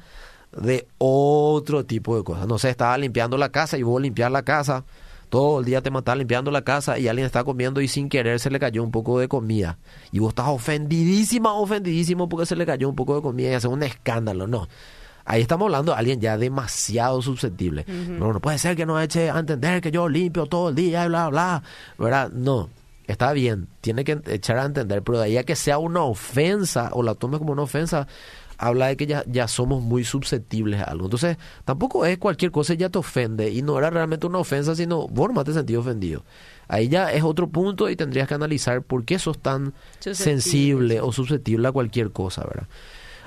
de 0.57 0.87
otro 0.97 1.85
tipo 1.85 2.15
de 2.17 2.23
cosas. 2.23 2.47
No 2.47 2.57
sé, 2.57 2.69
estaba 2.69 2.97
limpiando 2.97 3.37
la 3.37 3.49
casa 3.49 3.77
y 3.77 3.83
vos 3.83 4.01
limpiar 4.01 4.31
la 4.31 4.43
casa. 4.43 4.85
Todo 5.29 5.59
el 5.59 5.65
día 5.65 5.81
te 5.81 5.89
estás 5.89 6.15
limpiando 6.15 6.51
la 6.51 6.61
casa 6.61 6.99
y 6.99 7.07
alguien 7.07 7.25
está 7.25 7.43
comiendo 7.43 7.81
y 7.81 7.87
sin 7.87 8.07
querer 8.07 8.39
se 8.39 8.51
le 8.51 8.59
cayó 8.59 8.83
un 8.83 8.91
poco 8.91 9.19
de 9.19 9.27
comida. 9.27 9.79
Y 10.11 10.19
vos 10.19 10.29
estás 10.29 10.47
ofendidísima, 10.47 11.53
ofendidísimo 11.53 12.29
porque 12.29 12.45
se 12.45 12.55
le 12.55 12.65
cayó 12.65 12.87
un 12.87 12.95
poco 12.95 13.15
de 13.15 13.23
comida 13.23 13.49
y 13.49 13.53
hace 13.53 13.67
un 13.67 13.81
escándalo. 13.81 14.45
No. 14.45 14.67
Ahí 15.25 15.41
estamos 15.41 15.65
hablando 15.65 15.93
de 15.93 15.97
alguien 15.97 16.19
ya 16.19 16.37
demasiado 16.37 17.21
susceptible. 17.21 17.85
No, 17.87 18.33
no 18.33 18.39
puede 18.41 18.57
ser 18.57 18.75
que 18.75 18.85
nos 18.85 19.01
eche 19.01 19.31
a 19.31 19.39
entender 19.39 19.81
que 19.81 19.89
yo 19.89 20.07
limpio 20.07 20.45
todo 20.45 20.69
el 20.69 20.75
día 20.75 21.05
y 21.05 21.07
bla, 21.07 21.29
bla. 21.29 21.63
¿Verdad? 21.97 22.29
No. 22.31 22.69
Está 23.07 23.33
bien, 23.33 23.67
tiene 23.81 24.05
que 24.05 24.21
echar 24.27 24.57
a 24.57 24.65
entender, 24.65 25.03
pero 25.03 25.19
de 25.19 25.25
ahí 25.25 25.37
a 25.37 25.43
que 25.43 25.57
sea 25.57 25.77
una 25.77 26.03
ofensa 26.03 26.89
o 26.93 27.03
la 27.03 27.15
tomes 27.15 27.39
como 27.39 27.51
una 27.51 27.63
ofensa, 27.63 28.07
habla 28.67 28.87
de 28.87 28.97
que 28.97 29.05
ya, 29.05 29.23
ya 29.27 29.47
somos 29.47 29.83
muy 29.83 30.03
susceptibles 30.03 30.79
a 30.79 30.85
algo. 30.85 31.05
Entonces, 31.05 31.37
tampoco 31.65 32.05
es 32.05 32.17
cualquier 32.17 32.51
cosa 32.51 32.73
ya 32.73 32.89
te 32.89 32.97
ofende 32.97 33.51
y 33.51 33.61
no 33.61 33.77
era 33.77 33.89
realmente 33.89 34.25
una 34.25 34.39
ofensa, 34.39 34.75
sino 34.75 35.07
vos 35.07 35.31
no 35.33 35.43
te 35.43 35.53
sentido 35.53 35.81
ofendido. 35.81 36.23
Ahí 36.67 36.87
ya 36.87 37.11
es 37.11 37.23
otro 37.23 37.49
punto 37.49 37.89
y 37.89 37.95
tendrías 37.95 38.27
que 38.27 38.33
analizar 38.33 38.81
por 38.81 39.03
qué 39.03 39.19
sos 39.19 39.39
tan 39.39 39.73
sensible 39.99 41.01
o 41.01 41.11
susceptible 41.11 41.67
a 41.67 41.71
cualquier 41.71 42.11
cosa, 42.11 42.43
¿verdad? 42.45 42.67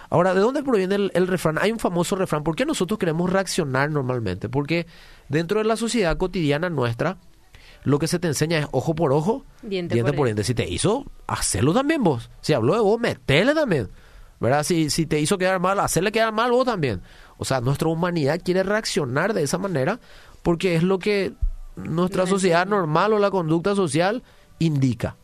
Ahora, 0.08 0.34
¿de 0.34 0.40
dónde 0.40 0.62
proviene 0.62 0.94
el, 0.94 1.10
el, 1.14 1.26
refrán? 1.26 1.58
Hay 1.58 1.72
un 1.72 1.80
famoso 1.80 2.16
refrán. 2.16 2.44
¿Por 2.44 2.54
qué 2.54 2.64
nosotros 2.64 2.98
queremos 2.98 3.28
reaccionar 3.30 3.90
normalmente? 3.90 4.48
Porque 4.48 4.86
dentro 5.28 5.58
de 5.58 5.64
la 5.64 5.76
sociedad 5.76 6.16
cotidiana 6.16 6.70
nuestra, 6.70 7.18
lo 7.82 7.98
que 7.98 8.06
se 8.06 8.18
te 8.18 8.28
enseña 8.28 8.58
es 8.58 8.66
ojo 8.70 8.94
por 8.94 9.12
ojo, 9.12 9.44
diente, 9.62 10.02
por, 10.12 10.26
diente. 10.26 10.44
Si 10.44 10.54
te 10.54 10.68
hizo, 10.68 11.06
hacelo 11.26 11.74
también 11.74 12.02
vos. 12.02 12.30
Si 12.40 12.52
habló 12.52 12.74
de 12.74 12.80
vos, 12.80 12.98
metele 12.98 13.52
también. 13.54 13.88
¿Verdad? 14.40 14.62
Si, 14.64 14.90
si 14.90 15.06
te 15.06 15.20
hizo 15.20 15.38
quedar 15.38 15.60
mal, 15.60 15.80
hacerle 15.80 16.12
quedar 16.12 16.32
mal 16.32 16.50
vos 16.50 16.64
también. 16.64 17.02
O 17.38 17.44
sea, 17.44 17.60
nuestra 17.60 17.88
humanidad 17.88 18.40
quiere 18.42 18.62
reaccionar 18.62 19.34
de 19.34 19.42
esa 19.42 19.58
manera 19.58 20.00
porque 20.42 20.76
es 20.76 20.82
lo 20.82 20.98
que 20.98 21.34
nuestra 21.76 22.26
sociedad 22.26 22.66
normal 22.66 23.12
o 23.12 23.18
la 23.18 23.30
conducta 23.30 23.74
social 23.74 24.22
indica. 24.58 25.16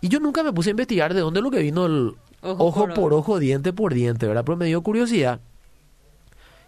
Y 0.00 0.08
yo 0.08 0.20
nunca 0.20 0.42
me 0.42 0.52
puse 0.52 0.70
a 0.70 0.72
investigar 0.72 1.14
de 1.14 1.20
dónde 1.20 1.40
es 1.40 1.44
lo 1.44 1.50
que 1.50 1.60
vino 1.60 1.86
el 1.86 2.14
ojo, 2.42 2.88
por, 2.94 3.12
ojo, 3.12 3.38
diente 3.38 3.72
por 3.72 3.94
diente, 3.94 4.26
¿verdad? 4.26 4.44
Pero 4.44 4.56
me 4.56 4.66
dio 4.66 4.82
curiosidad 4.82 5.40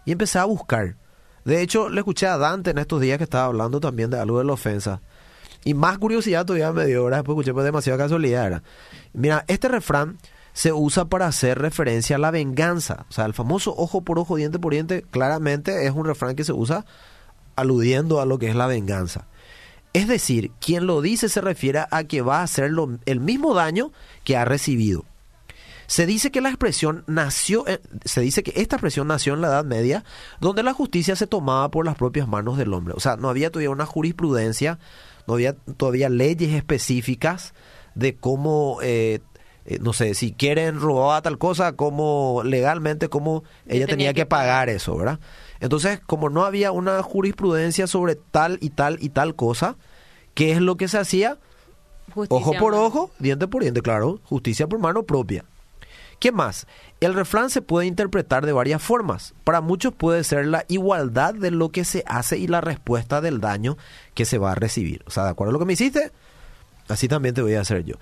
y 0.05 0.11
empecé 0.11 0.39
a 0.39 0.45
buscar. 0.45 0.95
De 1.45 1.61
hecho, 1.61 1.89
le 1.89 1.99
escuché 1.99 2.27
a 2.27 2.37
Dante 2.37 2.71
en 2.71 2.77
estos 2.79 3.01
días 3.01 3.17
que 3.17 3.23
estaba 3.23 3.45
hablando 3.45 3.79
también 3.79 4.09
de 4.09 4.19
algo 4.19 4.39
de 4.39 4.45
la 4.45 4.53
ofensa. 4.53 5.01
Y 5.65 5.73
más 5.73 5.97
curiosidad 5.97 6.45
todavía 6.45 6.71
me 6.71 6.85
dio, 6.85 7.03
¿verdad? 7.03 7.19
Después 7.19 7.35
escuché 7.35 7.53
por 7.53 7.63
demasiada 7.63 7.97
casualidad, 7.97 8.61
Mira, 9.13 9.43
este 9.47 9.67
refrán 9.67 10.17
se 10.59 10.73
usa 10.73 11.05
para 11.05 11.25
hacer 11.25 11.57
referencia 11.57 12.17
a 12.17 12.19
la 12.19 12.31
venganza. 12.31 13.05
O 13.09 13.13
sea, 13.13 13.23
el 13.23 13.33
famoso 13.33 13.73
ojo 13.77 14.01
por 14.01 14.19
ojo, 14.19 14.35
diente 14.35 14.59
por 14.59 14.73
diente, 14.73 15.05
claramente 15.09 15.85
es 15.85 15.93
un 15.93 16.03
refrán 16.03 16.35
que 16.35 16.43
se 16.43 16.51
usa 16.51 16.85
aludiendo 17.55 18.19
a 18.19 18.25
lo 18.25 18.39
que 18.39 18.49
es 18.49 18.57
la 18.57 18.67
venganza. 18.67 19.25
Es 19.93 20.09
decir, 20.09 20.51
quien 20.59 20.85
lo 20.85 20.99
dice 20.99 21.29
se 21.29 21.39
refiere 21.39 21.85
a 21.89 22.03
que 22.03 22.21
va 22.21 22.39
a 22.39 22.43
hacer 22.43 22.73
el 23.05 23.19
mismo 23.21 23.53
daño 23.53 23.93
que 24.25 24.35
ha 24.35 24.43
recibido. 24.43 25.05
Se 25.87 26.05
dice 26.05 26.29
que 26.29 26.41
la 26.41 26.49
expresión 26.49 27.05
nació, 27.07 27.65
eh, 27.65 27.79
se 28.03 28.19
dice 28.19 28.43
que 28.43 28.51
esta 28.61 28.75
expresión 28.75 29.07
nació 29.07 29.35
en 29.35 29.41
la 29.41 29.47
Edad 29.47 29.63
Media, 29.63 30.03
donde 30.41 30.61
la 30.61 30.73
justicia 30.73 31.15
se 31.15 31.25
tomaba 31.25 31.71
por 31.71 31.85
las 31.85 31.95
propias 31.95 32.27
manos 32.27 32.57
del 32.57 32.73
hombre. 32.73 32.95
O 32.97 32.99
sea, 32.99 33.15
no 33.15 33.29
había 33.29 33.49
todavía 33.49 33.69
una 33.69 33.85
jurisprudencia, 33.85 34.77
no 35.25 35.35
había 35.35 35.53
todavía 35.53 36.09
leyes 36.09 36.51
específicas 36.51 37.53
de 37.95 38.17
cómo, 38.17 38.79
eh, 38.81 39.21
eh, 39.65 39.77
no 39.81 39.93
sé, 39.93 40.13
si 40.13 40.31
quieren 40.31 40.79
robar 40.79 41.21
tal 41.21 41.37
cosa, 41.37 41.73
cómo 41.73 42.41
legalmente, 42.43 43.09
cómo 43.09 43.43
ella 43.67 43.85
tenía, 43.85 44.13
que 44.13 44.25
pagar 44.25 44.69
eso, 44.69 44.97
¿verdad? 44.97 45.19
Entonces, 45.59 45.99
como 46.05 46.29
no 46.29 46.45
había 46.45 46.71
una 46.71 47.01
jurisprudencia 47.03 47.87
sobre 47.87 48.15
tal 48.15 48.57
y 48.61 48.71
tal 48.71 48.97
y 49.01 49.09
tal 49.09 49.35
cosa, 49.35 49.75
¿qué 50.33 50.51
es 50.51 50.61
lo 50.61 50.77
que 50.77 50.87
se 50.87 50.97
hacía? 50.97 51.37
ojo 52.15 52.53
por 52.53 52.73
ojo, 52.73 53.11
diente 53.19 53.47
por 53.47 53.61
diente, 53.61 53.81
claro, 53.81 54.19
justicia 54.23 54.67
por 54.67 54.79
mano 54.79 55.03
propia. 55.03 55.45
¿Qué 56.19 56.33
más? 56.33 56.67
El 56.99 57.13
refrán 57.13 57.49
se 57.49 57.61
puede 57.61 57.87
interpretar 57.87 58.45
de 58.45 58.51
varias 58.51 58.81
formas. 58.81 59.33
Para 59.45 59.61
muchos 59.61 59.93
puede 59.93 60.25
ser 60.25 60.47
la 60.47 60.65
igualdad 60.67 61.33
de 61.33 61.49
lo 61.49 61.69
que 61.69 61.85
se 61.85 62.03
hace 62.07 62.37
y 62.37 62.47
la 62.47 62.59
respuesta 62.59 63.21
del 63.21 63.39
daño 63.39 63.77
que 64.15 64.25
se 64.25 64.37
va 64.37 64.51
a 64.51 64.55
recibir. 64.55 65.01
O 65.05 65.11
sea, 65.11 65.23
de 65.23 65.29
acuerdo 65.29 65.51
a 65.51 65.53
lo 65.53 65.59
que 65.59 65.65
me 65.65 65.73
hiciste, 65.73 66.11
así 66.89 67.07
también 67.07 67.35
te 67.35 67.41
voy 67.41 67.53
a 67.53 67.61
hacer 67.61 67.85
yo. 67.85 67.95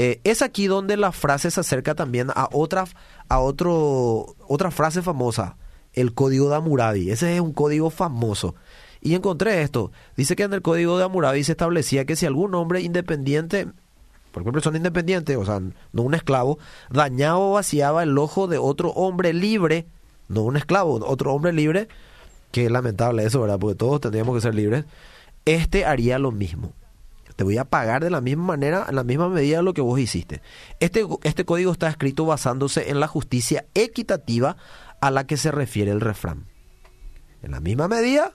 Eh, 0.00 0.20
es 0.22 0.42
aquí 0.42 0.68
donde 0.68 0.96
la 0.96 1.10
frase 1.10 1.50
se 1.50 1.58
acerca 1.58 1.96
también 1.96 2.28
a 2.36 2.48
otra, 2.52 2.84
a 3.28 3.40
otro, 3.40 4.36
otra 4.46 4.70
frase 4.70 5.02
famosa, 5.02 5.56
el 5.92 6.14
código 6.14 6.48
de 6.48 6.54
Hammurabi. 6.54 7.10
Ese 7.10 7.34
es 7.34 7.40
un 7.40 7.52
código 7.52 7.90
famoso. 7.90 8.54
Y 9.00 9.16
encontré 9.16 9.60
esto. 9.62 9.90
Dice 10.16 10.36
que 10.36 10.44
en 10.44 10.52
el 10.52 10.62
código 10.62 10.98
de 10.98 11.04
Hammurabi 11.04 11.42
se 11.42 11.50
establecía 11.50 12.04
que 12.04 12.14
si 12.14 12.26
algún 12.26 12.54
hombre 12.54 12.80
independiente 12.80 13.66
cualquier 14.32 14.52
persona 14.52 14.76
independiente, 14.76 15.36
o 15.36 15.44
sea, 15.44 15.60
no 15.92 16.02
un 16.02 16.14
esclavo, 16.14 16.60
dañaba 16.90 17.38
o 17.38 17.52
vaciaba 17.54 18.04
el 18.04 18.16
ojo 18.18 18.46
de 18.46 18.58
otro 18.58 18.90
hombre 18.90 19.32
libre, 19.32 19.88
no 20.28 20.42
un 20.42 20.56
esclavo, 20.56 21.04
otro 21.04 21.34
hombre 21.34 21.52
libre, 21.52 21.88
que 22.52 22.66
es 22.66 22.70
lamentable 22.70 23.24
eso, 23.24 23.40
¿verdad? 23.40 23.58
Porque 23.58 23.74
todos 23.74 24.00
tendríamos 24.00 24.36
que 24.36 24.42
ser 24.42 24.54
libres, 24.54 24.84
este 25.44 25.84
haría 25.84 26.20
lo 26.20 26.30
mismo. 26.30 26.72
Te 27.38 27.44
voy 27.44 27.56
a 27.56 27.64
pagar 27.64 28.02
de 28.02 28.10
la 28.10 28.20
misma 28.20 28.42
manera, 28.42 28.86
en 28.88 28.96
la 28.96 29.04
misma 29.04 29.28
medida 29.28 29.58
de 29.58 29.62
lo 29.62 29.72
que 29.72 29.80
vos 29.80 30.00
hiciste. 30.00 30.42
Este, 30.80 31.06
este 31.22 31.44
código 31.44 31.70
está 31.70 31.86
escrito 31.86 32.26
basándose 32.26 32.90
en 32.90 32.98
la 32.98 33.06
justicia 33.06 33.64
equitativa 33.74 34.56
a 35.00 35.12
la 35.12 35.24
que 35.24 35.36
se 35.36 35.52
refiere 35.52 35.92
el 35.92 36.00
refrán. 36.00 36.46
En 37.44 37.52
la 37.52 37.60
misma 37.60 37.86
medida 37.86 38.32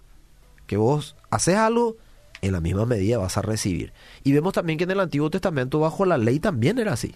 que 0.68 0.78
vos 0.78 1.18
haces 1.32 1.58
algo, 1.58 1.98
en 2.40 2.54
la 2.54 2.62
misma 2.62 2.86
medida 2.86 3.18
vas 3.18 3.38
a 3.38 3.42
recibir. 3.42 3.92
Y 4.24 4.32
vemos 4.32 4.54
también 4.54 4.78
que 4.78 4.86
en 4.86 4.92
el 4.92 5.02
Antiguo 5.02 5.30
Testamento 5.30 5.82
bajo 5.82 6.06
la 6.06 6.18
ley 6.18 6.40
también 6.40 6.80
era 6.80 6.94
así. 6.94 7.14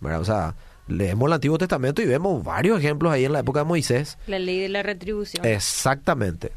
O 0.00 0.24
sea, 0.24 0.54
leemos 0.86 1.26
el 1.26 1.32
Antiguo 1.32 1.58
Testamento 1.58 2.00
y 2.00 2.06
vemos 2.06 2.44
varios 2.44 2.78
ejemplos 2.78 3.12
ahí 3.12 3.24
en 3.24 3.32
la 3.32 3.40
época 3.40 3.58
de 3.58 3.64
Moisés. 3.64 4.18
La 4.28 4.38
ley 4.38 4.60
de 4.60 4.68
la 4.68 4.84
retribución. 4.84 5.44
Exactamente. 5.44 6.52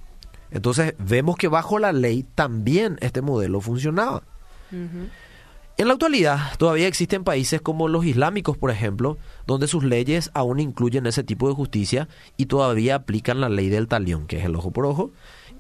Entonces 0.54 0.94
vemos 1.00 1.36
que 1.36 1.48
bajo 1.48 1.80
la 1.80 1.92
ley 1.92 2.24
también 2.36 2.98
este 3.02 3.22
modelo 3.22 3.60
funcionaba. 3.60 4.24
En 4.72 5.88
la 5.88 5.94
actualidad 5.94 6.56
todavía 6.58 6.88
existen 6.88 7.24
países 7.24 7.60
como 7.60 7.88
los 7.88 8.06
islámicos, 8.06 8.58
por 8.58 8.70
ejemplo, 8.70 9.18
donde 9.48 9.68
sus 9.68 9.84
leyes 9.84 10.30
aún 10.34 10.60
incluyen 10.60 11.08
ese 11.08 11.24
tipo 11.24 11.48
de 11.48 11.56
justicia 11.56 12.08
y 12.38 12.46
todavía 12.46 12.96
aplican 12.96 13.42
la 13.42 13.50
ley 13.50 13.70
del 13.70 13.88
talión, 13.88 14.28
que 14.28 14.38
es 14.38 14.46
el 14.46 14.56
ojo 14.56 14.72
por 14.72 14.86
ojo 14.86 15.12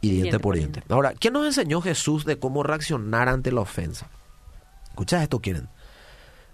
y 0.01 0.11
diente, 0.11 0.39
por 0.39 0.55
diente. 0.55 0.83
Ahora, 0.89 1.13
¿qué 1.15 1.31
nos 1.31 1.45
enseñó 1.45 1.81
Jesús 1.81 2.25
de 2.25 2.37
cómo 2.37 2.61
reaccionar 2.61 3.29
ante 3.29 3.51
la 3.51 3.61
ofensa? 3.61 4.09
Escucha 4.89 5.23
esto, 5.23 5.39
quieren. 5.39 5.69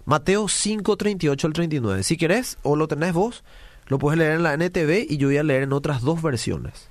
Mateo 0.06 0.48
5, 0.48 0.96
38 0.96 1.46
al 1.46 1.52
39. 1.52 2.02
Si 2.02 2.16
querés, 2.16 2.58
o 2.62 2.76
lo 2.76 2.88
tenés 2.88 3.12
vos, 3.12 3.44
lo 3.86 3.98
puedes 3.98 4.18
leer 4.18 4.32
en 4.32 4.42
la 4.42 4.54
NTV 4.54 5.06
y 5.08 5.18
yo 5.18 5.28
voy 5.28 5.36
a 5.36 5.42
leer 5.42 5.64
en 5.64 5.72
otras 5.72 6.00
dos 6.00 6.22
versiones. 6.22 6.89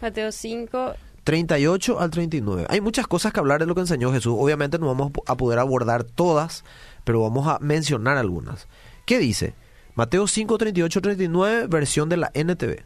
Mateo 0.00 0.30
5. 0.30 0.94
38 1.24 1.98
al 1.98 2.10
39. 2.10 2.66
Hay 2.68 2.80
muchas 2.80 3.06
cosas 3.06 3.32
que 3.32 3.40
hablar 3.40 3.60
de 3.60 3.66
lo 3.66 3.74
que 3.74 3.80
enseñó 3.80 4.12
Jesús. 4.12 4.36
Obviamente 4.38 4.78
no 4.78 4.86
vamos 4.86 5.10
a 5.26 5.36
poder 5.36 5.58
abordar 5.58 6.04
todas, 6.04 6.64
pero 7.04 7.20
vamos 7.20 7.48
a 7.48 7.58
mencionar 7.58 8.16
algunas. 8.16 8.68
¿Qué 9.06 9.18
dice? 9.18 9.54
Mateo 9.96 10.28
5, 10.28 10.56
38, 10.56 11.00
39, 11.00 11.66
versión 11.68 12.08
de 12.08 12.16
la 12.18 12.30
NTV. 12.32 12.84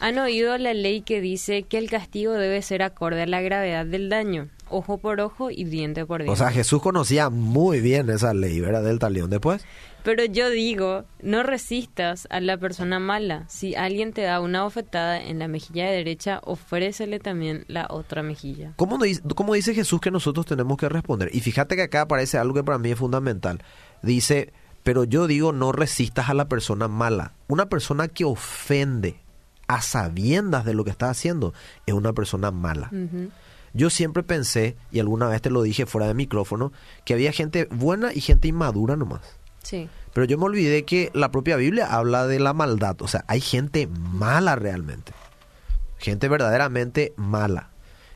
Han 0.00 0.18
oído 0.18 0.58
la 0.58 0.74
ley 0.74 1.02
que 1.02 1.20
dice 1.20 1.62
que 1.62 1.78
el 1.78 1.88
castigo 1.88 2.32
debe 2.32 2.60
ser 2.60 2.82
acorde 2.82 3.22
a 3.22 3.26
la 3.26 3.40
gravedad 3.40 3.86
del 3.86 4.08
daño, 4.08 4.48
ojo 4.68 4.98
por 4.98 5.20
ojo 5.20 5.52
y 5.52 5.62
diente 5.62 6.04
por 6.04 6.22
diente. 6.22 6.32
O 6.32 6.36
sea, 6.36 6.50
Jesús 6.50 6.82
conocía 6.82 7.30
muy 7.30 7.80
bien 7.80 8.10
esa 8.10 8.34
ley, 8.34 8.58
¿verdad? 8.58 8.82
Del 8.82 8.98
talión. 8.98 9.30
Después. 9.30 9.64
Pero 10.02 10.24
yo 10.24 10.50
digo, 10.50 11.04
no 11.22 11.42
resistas 11.42 12.26
a 12.30 12.40
la 12.40 12.56
persona 12.56 12.98
mala. 12.98 13.44
Si 13.48 13.74
alguien 13.76 14.12
te 14.12 14.22
da 14.22 14.40
una 14.40 14.64
bofetada 14.64 15.22
en 15.22 15.38
la 15.38 15.48
mejilla 15.48 15.88
derecha, 15.90 16.40
ofrécele 16.44 17.20
también 17.20 17.64
la 17.68 17.86
otra 17.88 18.22
mejilla. 18.22 18.72
¿Cómo, 18.76 18.98
¿Cómo 19.36 19.54
dice 19.54 19.74
Jesús 19.74 20.00
que 20.00 20.10
nosotros 20.10 20.46
tenemos 20.46 20.76
que 20.76 20.88
responder? 20.88 21.30
Y 21.32 21.40
fíjate 21.40 21.76
que 21.76 21.82
acá 21.82 22.02
aparece 22.02 22.38
algo 22.38 22.54
que 22.54 22.64
para 22.64 22.78
mí 22.78 22.90
es 22.90 22.98
fundamental. 22.98 23.62
Dice, 24.02 24.52
pero 24.82 25.04
yo 25.04 25.26
digo, 25.26 25.52
no 25.52 25.70
resistas 25.70 26.28
a 26.28 26.34
la 26.34 26.48
persona 26.48 26.88
mala. 26.88 27.34
Una 27.46 27.68
persona 27.68 28.08
que 28.08 28.24
ofende 28.24 29.20
a 29.68 29.80
sabiendas 29.80 30.64
de 30.64 30.74
lo 30.74 30.84
que 30.84 30.90
está 30.90 31.08
haciendo, 31.08 31.54
es 31.86 31.94
una 31.94 32.12
persona 32.12 32.50
mala. 32.50 32.90
Yo 33.72 33.88
siempre 33.88 34.22
pensé, 34.22 34.76
y 34.90 35.00
alguna 35.00 35.28
vez 35.28 35.40
te 35.40 35.50
lo 35.50 35.62
dije 35.62 35.86
fuera 35.86 36.06
de 36.06 36.14
micrófono, 36.14 36.72
que 37.04 37.14
había 37.14 37.32
gente 37.32 37.68
buena 37.70 38.12
y 38.12 38.20
gente 38.20 38.48
inmadura 38.48 38.96
nomás. 38.96 39.22
Pero 40.12 40.26
yo 40.26 40.38
me 40.38 40.44
olvidé 40.44 40.84
que 40.84 41.10
la 41.14 41.30
propia 41.30 41.56
Biblia 41.56 41.86
habla 41.86 42.26
de 42.26 42.38
la 42.38 42.52
maldad. 42.52 43.00
O 43.00 43.08
sea, 43.08 43.24
hay 43.28 43.40
gente 43.40 43.86
mala 43.86 44.56
realmente. 44.56 45.12
Gente 45.98 46.28
verdaderamente 46.28 47.12
mala. 47.16 47.70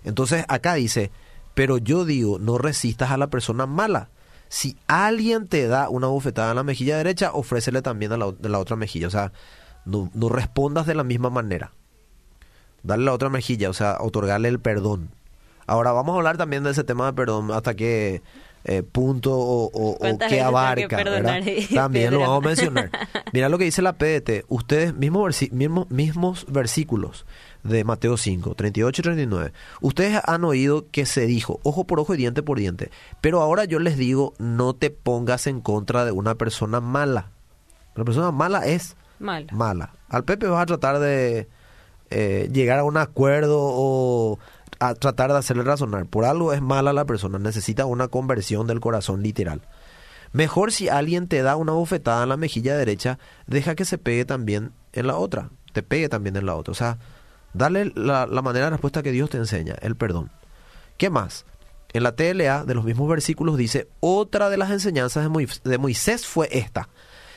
Entonces 0.05 0.45
acá 0.49 0.75
dice, 0.75 1.11
pero 1.55 1.79
yo 1.79 2.05
digo, 2.05 2.39
no 2.39 2.59
resistas 2.59 3.11
a 3.11 3.17
la 3.17 3.29
persona 3.29 3.67
mala. 3.67 4.11
Si 4.49 4.77
alguien 4.87 5.49
te 5.49 5.67
da 5.67 5.89
una 5.89 6.07
bofetada 6.07 6.51
en 6.51 6.57
la 6.57 6.63
mejilla 6.63 6.97
derecha, 6.97 7.33
ofrécele 7.33 7.83
también 7.83 8.13
a 8.13 8.17
la, 8.17 8.59
otra 8.59 8.77
mejilla. 8.77 9.09
O 9.09 9.11
sea, 9.11 9.33
no, 9.85 10.11
no 10.15 10.29
respondas 10.29 10.87
de 10.87 10.95
la 10.95 11.05
misma 11.05 11.31
manera. 11.31 11.73
Dale 12.83 13.05
la 13.05 13.13
otra 13.13 13.31
mejilla, 13.31 13.71
o 13.71 13.73
sea, 13.73 13.97
otorgarle 14.01 14.49
el 14.49 14.61
perdón. 14.61 15.11
Ahora 15.67 15.91
vamos 15.91 16.15
a 16.15 16.19
hablar 16.19 16.37
también 16.37 16.63
de 16.63 16.71
ese 16.71 16.85
tema 16.85 17.07
de 17.07 17.13
perdón, 17.15 17.51
hasta 17.51 17.75
qué 17.75 18.23
eh, 18.69 18.83
punto 18.83 19.31
o, 19.33 19.97
qué 20.29 20.41
abarca. 20.41 21.05
también 21.75 22.13
lo 22.13 22.21
vamos 22.21 22.45
a 22.45 22.49
mencionar. 22.49 22.91
Mira 23.33 23.49
lo 23.49 23.59
que 23.59 23.65
dice 23.65 23.81
la 23.81 23.95
PDT. 23.95 24.45
Ustedes, 24.49 24.95
mismos, 24.95 25.41
mismos, 25.53 25.91
mismos 25.91 26.47
versículos 26.49 27.27
de 27.63 27.85
Mateo 27.85 28.17
5, 28.17 28.55
38 28.57 29.01
y 29.01 29.05
39. 29.05 29.53
Ustedes 29.81 30.21
han 30.25 30.45
oído 30.45 30.87
que 30.91 31.07
se 31.07 31.27
dijo 31.27 31.61
ojo 31.63 31.85
por 31.85 32.01
ojo 32.01 32.15
y 32.15 32.17
diente 32.17 32.43
por 32.43 32.59
diente. 32.59 32.91
Pero 33.21 33.41
ahora 33.41 33.65
yo 33.65 33.79
les 33.79 33.97
digo, 33.97 34.35
no 34.39 34.75
te 34.75 34.91
pongas 34.91 35.47
en 35.47 35.61
contra 35.61 36.05
de 36.05 36.11
una 36.11 36.35
persona 36.35 36.81
mala. 36.81 37.31
La 37.95 38.05
persona 38.05 38.33
mala 38.33 38.67
es 38.67 38.97
Mala. 39.19 39.47
Mala. 39.53 39.91
Al 40.09 40.25
Pepe 40.25 40.47
vas 40.47 40.63
a 40.63 40.67
tratar 40.67 40.99
de 40.99 41.49
eh, 42.11 42.49
llegar 42.53 42.79
a 42.79 42.85
un 42.85 42.97
acuerdo 42.97 43.59
o 43.61 44.39
a 44.79 44.95
tratar 44.95 45.33
de 45.33 45.39
hacerle 45.39 45.63
razonar. 45.63 46.07
Por 46.07 46.25
algo 46.25 46.53
es 46.53 46.63
mala 46.63 46.93
la 46.93 47.05
persona, 47.05 47.39
necesita 47.39 47.87
una 47.87 48.09
conversión 48.09 48.67
del 48.67 48.81
corazón 48.81 49.23
literal. 49.23 49.63
Mejor 50.33 50.73
si 50.73 50.89
alguien 50.89 51.29
te 51.29 51.43
da 51.43 51.57
una 51.57 51.73
bofetada 51.73 52.23
en 52.23 52.29
la 52.29 52.37
mejilla 52.37 52.77
derecha, 52.77 53.19
deja 53.47 53.75
que 53.75 53.85
se 53.85 53.99
pegue 53.99 54.25
también 54.25 54.73
en 54.93 55.07
la 55.07 55.17
otra, 55.17 55.51
te 55.73 55.83
pegue 55.83 56.09
también 56.09 56.37
en 56.37 56.47
la 56.47 56.55
otra. 56.57 56.73
O 56.73 56.75
sea, 56.75 56.99
dale 57.55 57.93
la, 57.95 58.27
manera 58.43 58.67
de 58.67 58.71
respuesta 58.73 59.03
que 59.03 59.13
Dios 59.13 59.31
te 59.31 59.39
enseña, 59.39 59.77
el 59.81 59.97
perdón. 59.97 60.31
¿Qué 60.99 61.11
más? 61.11 61.47
En 61.93 62.03
la 62.03 62.15
TLA 62.15 62.65
de 62.65 62.75
los 62.75 62.85
mismos 62.85 63.09
versículos 63.09 63.57
dice, 63.57 63.89
otra 64.01 64.51
de 64.51 64.57
las 64.57 64.71
enseñanzas 64.71 65.31
de 65.65 65.79
Moisés 65.79 66.27
fue 66.27 66.49
esta. 66.53 66.89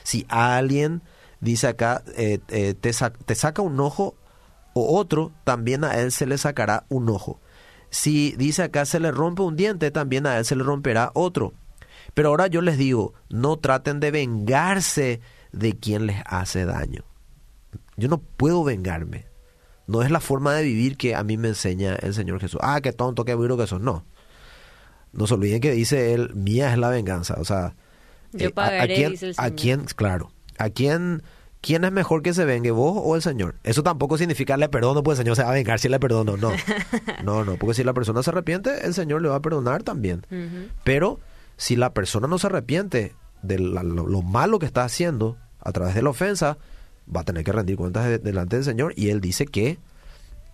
Si 0.04 0.26
alguien 0.28 1.02
dice 1.40 1.68
acá, 1.68 2.04
eh, 2.18 2.40
eh, 2.50 2.74
te, 2.74 2.92
te 3.26 3.36
saca 3.36 3.62
un 3.62 3.80
ojo 3.80 4.16
o 4.74 4.98
otro, 4.98 5.32
también 5.44 5.84
a 5.84 6.00
él 6.00 6.12
se 6.12 6.26
le 6.26 6.38
sacará 6.38 6.86
un 6.90 7.10
ojo. 7.10 7.40
Si 7.90 8.34
dice 8.38 8.64
acá 8.64 8.86
se 8.86 9.00
le 9.00 9.12
rompe 9.12 9.42
un 9.42 9.56
diente, 9.56 9.92
también 9.92 10.26
a 10.28 10.38
él 10.38 10.46
se 10.46 10.56
le 10.56 10.64
romperá 10.64 11.12
otro. 11.14 11.54
Pero 12.14 12.30
ahora 12.30 12.48
yo 12.48 12.62
les 12.62 12.78
digo, 12.78 13.14
no 13.30 13.58
traten 13.58 14.00
de 14.00 14.12
vengarse 14.12 15.22
de 15.52 15.78
quien 15.78 16.06
les 16.08 16.22
hace 16.26 16.66
daño. 16.66 17.04
Yo 17.98 18.08
no 18.08 18.20
puedo 18.20 18.64
vengarme. 18.64 19.26
No 19.88 20.04
es 20.04 20.12
la 20.12 20.20
forma 20.20 20.54
de 20.54 20.64
vivir 20.64 20.98
que 20.98 21.16
a 21.16 21.24
mí 21.24 21.38
me 21.38 21.48
enseña 21.50 21.96
el 21.96 22.14
Señor 22.14 22.40
Jesús. 22.40 22.60
Ah, 22.64 22.80
qué 22.82 22.94
tonto, 22.94 23.26
qué 23.26 23.34
burro 23.34 23.58
que 23.58 23.64
eso. 23.64 23.80
No. 23.80 24.06
No 25.12 25.26
se 25.26 25.34
olviden 25.34 25.60
que 25.62 25.72
dice 25.72 26.14
él, 26.14 26.34
mía 26.36 26.72
es 26.72 26.78
la 26.78 26.90
venganza. 26.90 27.36
O 27.40 27.46
sea, 27.46 27.76
Yo 28.32 28.50
Eh, 28.50 28.54
a- 28.56 28.86
quién, 28.86 29.12
dice 29.12 29.30
el 29.30 29.36
a 29.38 29.50
quién, 29.50 29.86
claro, 29.96 30.32
a 30.60 30.70
quién, 30.70 31.24
quién 31.62 31.84
es 31.84 31.92
mejor 31.92 32.22
que 32.22 32.34
se 32.34 32.46
vengue, 32.46 32.72
vos 32.72 32.94
o 33.04 33.16
el 33.16 33.22
Señor. 33.22 33.56
Eso 33.64 33.84
tampoco 33.84 34.18
significa 34.18 34.56
le 34.58 34.70
perdono, 34.70 35.04
pues 35.04 35.20
el 35.20 35.26
Señor 35.26 35.36
se 35.36 35.44
va 35.44 35.50
a 35.50 35.54
vengar 35.54 35.80
si 35.80 35.90
le 35.90 36.00
perdono, 36.00 36.38
no. 36.38 36.52
No, 37.24 37.44
no, 37.46 37.58
porque 37.58 37.74
si 37.74 37.84
la 37.84 37.94
persona 37.94 38.24
se 38.24 38.30
arrepiente, 38.30 38.86
el 38.86 38.94
Señor 38.94 39.22
le 39.22 39.30
va 39.30 39.36
a 39.36 39.42
perdonar 39.42 39.84
también. 39.84 40.26
Pero 40.84 41.20
si 41.58 41.76
la 41.76 41.94
persona 41.94 42.28
no 42.28 42.38
se 42.40 42.48
arrepiente 42.48 43.14
de 43.42 43.60
la- 43.60 43.84
lo, 43.84 44.08
lo 44.08 44.22
malo 44.22 44.60
que 44.60 44.66
está 44.66 44.84
haciendo 44.84 45.38
a 45.60 45.72
través 45.72 45.96
de 45.96 46.02
la 46.02 46.10
ofensa, 46.12 46.58
va 47.14 47.22
a 47.22 47.24
tener 47.26 47.44
que 47.44 47.52
rendir 47.52 47.76
cuentas 47.78 48.06
de- 48.06 48.20
delante 48.20 48.56
del 48.56 48.66
Señor 48.66 48.94
y 48.96 49.10
él 49.10 49.20
dice 49.22 49.46
que 49.46 49.78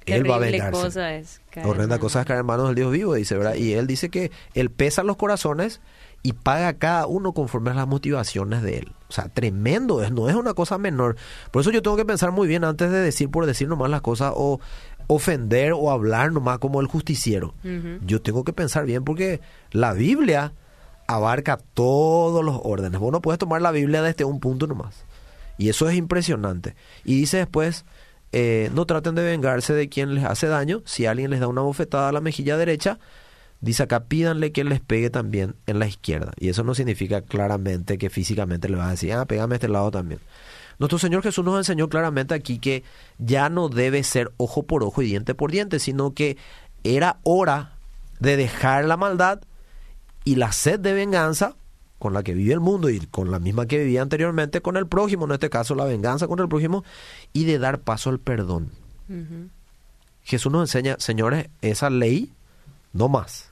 él 0.05 0.29
va 0.29 0.35
a 0.35 0.39
vengarse. 0.39 0.81
cosa 0.83 1.15
es 1.15 1.41
Horrenda 1.63 1.95
en 1.95 2.01
cosa 2.01 2.21
es 2.21 2.25
caer 2.27 2.41
en 2.41 2.45
manos 2.45 2.67
del 2.67 2.75
Dios 2.75 2.91
vivo, 2.91 3.13
dice, 3.15 3.35
¿verdad? 3.37 3.55
Y 3.55 3.73
él 3.73 3.87
dice 3.87 4.09
que 4.09 4.31
él 4.53 4.69
pesa 4.69 5.01
los 5.03 5.17
corazones 5.17 5.81
y 6.25 6.33
paga 6.33 6.69
a 6.69 6.73
cada 6.79 7.05
uno 7.05 7.33
conforme 7.33 7.69
a 7.69 7.75
las 7.75 7.87
motivaciones 7.87 8.63
de 8.63 8.79
él. 8.79 8.93
O 9.09 9.13
sea, 9.13 9.29
tremendo, 9.29 10.01
es, 10.01 10.11
no 10.11 10.27
es 10.27 10.33
una 10.33 10.55
cosa 10.55 10.79
menor. 10.79 11.17
Por 11.51 11.61
eso 11.61 11.69
yo 11.69 11.83
tengo 11.83 11.97
que 11.97 12.03
pensar 12.03 12.31
muy 12.31 12.47
bien 12.47 12.63
antes 12.63 12.89
de 12.89 12.97
decir 12.97 13.29
por 13.29 13.45
decir 13.45 13.67
nomás 13.67 13.91
las 13.91 14.01
cosas 14.01 14.33
o 14.35 14.59
ofender 15.05 15.73
o 15.73 15.91
hablar 15.91 16.31
nomás 16.31 16.57
como 16.57 16.81
el 16.81 16.87
justiciero. 16.87 17.53
Yo 18.07 18.23
tengo 18.23 18.43
que 18.43 18.53
pensar 18.53 18.87
bien 18.87 19.03
porque 19.03 19.39
la 19.69 19.93
Biblia 19.93 20.53
abarca 21.05 21.59
todos 21.75 22.43
los 22.43 22.59
órdenes. 22.63 22.99
Vos 22.99 23.11
no 23.11 23.21
puedes 23.21 23.37
tomar 23.37 23.61
la 23.61 23.69
Biblia 23.69 24.01
desde 24.01 24.25
un 24.25 24.39
punto 24.39 24.65
nomás. 24.65 25.05
Y 25.59 25.69
eso 25.69 25.87
es 25.87 25.95
impresionante. 25.95 26.75
Y 27.03 27.19
dice 27.19 27.37
después, 27.37 27.85
eh, 28.31 28.71
no 28.73 28.87
traten 28.87 29.13
de 29.13 29.23
vengarse 29.23 29.75
de 29.75 29.89
quien 29.89 30.15
les 30.15 30.23
hace 30.23 30.47
daño. 30.47 30.81
Si 30.85 31.05
alguien 31.05 31.29
les 31.29 31.39
da 31.39 31.47
una 31.47 31.61
bofetada 31.61 32.09
a 32.09 32.11
la 32.11 32.19
mejilla 32.19 32.57
derecha, 32.57 32.97
dice 33.61 33.83
acá, 33.83 34.05
pídanle 34.05 34.51
que 34.51 34.63
les 34.63 34.79
pegue 34.79 35.09
también 35.09 35.55
en 35.65 35.79
la 35.79 35.87
izquierda. 35.87 36.33
Y 36.37 36.49
eso 36.49 36.63
no 36.63 36.75
significa 36.75 37.21
claramente 37.21 37.97
que 37.97 38.09
físicamente 38.09 38.69
le 38.69 38.77
vas 38.77 38.87
a 38.87 38.91
decir, 38.91 39.13
ah, 39.13 39.25
pégame 39.25 39.55
a 39.55 39.57
este 39.57 39.67
lado 39.67 39.91
también. 39.91 40.19
Nuestro 40.77 40.99
Señor 40.99 41.23
Jesús 41.23 41.45
nos 41.45 41.57
enseñó 41.57 41.87
claramente 41.89 42.33
aquí 42.33 42.59
que 42.59 42.83
ya 43.17 43.49
no 43.49 43.69
debe 43.69 44.03
ser 44.03 44.31
ojo 44.37 44.63
por 44.63 44.83
ojo 44.83 45.01
y 45.01 45.07
diente 45.07 45.33
por 45.33 45.51
diente, 45.51 45.79
sino 45.79 46.13
que 46.13 46.37
era 46.83 47.17
hora 47.23 47.73
de 48.19 48.37
dejar 48.37 48.85
la 48.85 48.97
maldad 48.97 49.41
y 50.23 50.35
la 50.35 50.51
sed 50.51 50.79
de 50.79 50.93
venganza 50.93 51.55
con 51.99 52.13
la 52.13 52.23
que 52.23 52.33
vive 52.33 52.53
el 52.53 52.59
mundo 52.59 52.89
y 52.89 52.99
con 52.99 53.31
la 53.31 53.39
misma 53.39 53.67
que 53.67 53.79
vivía 53.79 54.01
anteriormente 54.01 54.61
con 54.61 54.75
el 54.77 54.85
prójimo, 54.85 55.25
en 55.25 55.31
este 55.31 55.49
caso 55.49 55.75
la 55.75 55.85
venganza 55.85 56.27
contra 56.27 56.43
el 56.43 56.49
prójimo, 56.49 56.83
y 57.31 57.45
de 57.45 57.57
dar 57.57 57.79
paso 57.79 58.09
al 58.09 58.19
perdón. 58.19 58.71
Jesús 60.23 60.51
nos 60.51 60.69
enseña, 60.69 60.97
señores, 60.99 61.47
esa 61.61 61.89
ley 61.89 62.33
no 62.95 63.09
más. 63.09 63.51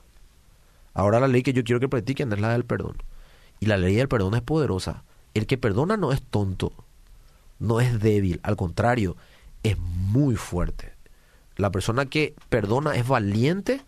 Ahora 0.94 1.20
la 1.20 1.28
ley 1.28 1.42
que 1.42 1.52
yo 1.52 1.64
quiero 1.64 1.78
que 1.78 1.88
practiquen 1.88 2.32
es 2.32 2.40
la 2.40 2.52
del 2.52 2.64
perdón. 2.64 2.96
Y 3.60 3.66
la 3.66 3.76
ley 3.76 3.94
del 3.94 4.08
perdón 4.08 4.34
es 4.34 4.40
poderosa. 4.40 5.04
El 5.34 5.46
que 5.46 5.58
perdona 5.58 5.96
no 5.96 6.12
es 6.12 6.22
tonto, 6.22 6.72
no 7.58 7.80
es 7.80 8.00
débil, 8.00 8.40
al 8.42 8.56
contrario, 8.56 9.16
es 9.62 9.78
muy 9.78 10.36
fuerte. 10.36 10.92
La 11.56 11.70
persona 11.70 12.06
que 12.06 12.34
perdona 12.48 12.94
es 12.94 13.06
valiente 13.06 13.82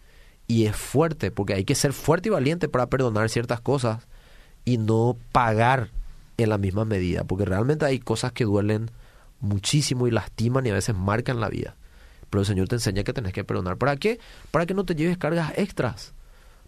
y 0.46 0.66
es 0.66 0.76
fuerte, 0.76 1.30
porque 1.30 1.54
hay 1.54 1.64
que 1.64 1.74
ser 1.74 1.92
fuerte 1.92 2.28
y 2.28 2.32
valiente 2.32 2.68
para 2.68 2.86
perdonar 2.86 3.30
ciertas 3.30 3.60
cosas 3.60 4.06
y 4.64 4.78
no 4.78 5.16
pagar 5.32 5.90
en 6.36 6.50
la 6.50 6.58
misma 6.58 6.84
medida, 6.84 7.24
porque 7.24 7.44
realmente 7.44 7.86
hay 7.86 7.98
cosas 7.98 8.32
que 8.32 8.44
duelen 8.44 8.90
muchísimo 9.40 10.06
y 10.06 10.10
lastiman 10.10 10.66
y 10.66 10.70
a 10.70 10.74
veces 10.74 10.94
marcan 10.94 11.40
la 11.40 11.48
vida. 11.48 11.76
Pero 12.30 12.40
el 12.40 12.46
Señor 12.46 12.68
te 12.68 12.76
enseña 12.76 13.04
que 13.04 13.12
tenés 13.12 13.32
que 13.32 13.44
perdonar. 13.44 13.76
¿Para 13.76 13.96
qué? 13.96 14.18
Para 14.50 14.66
que 14.66 14.74
no 14.74 14.84
te 14.84 14.94
lleves 14.94 15.18
cargas 15.18 15.52
extras, 15.56 16.12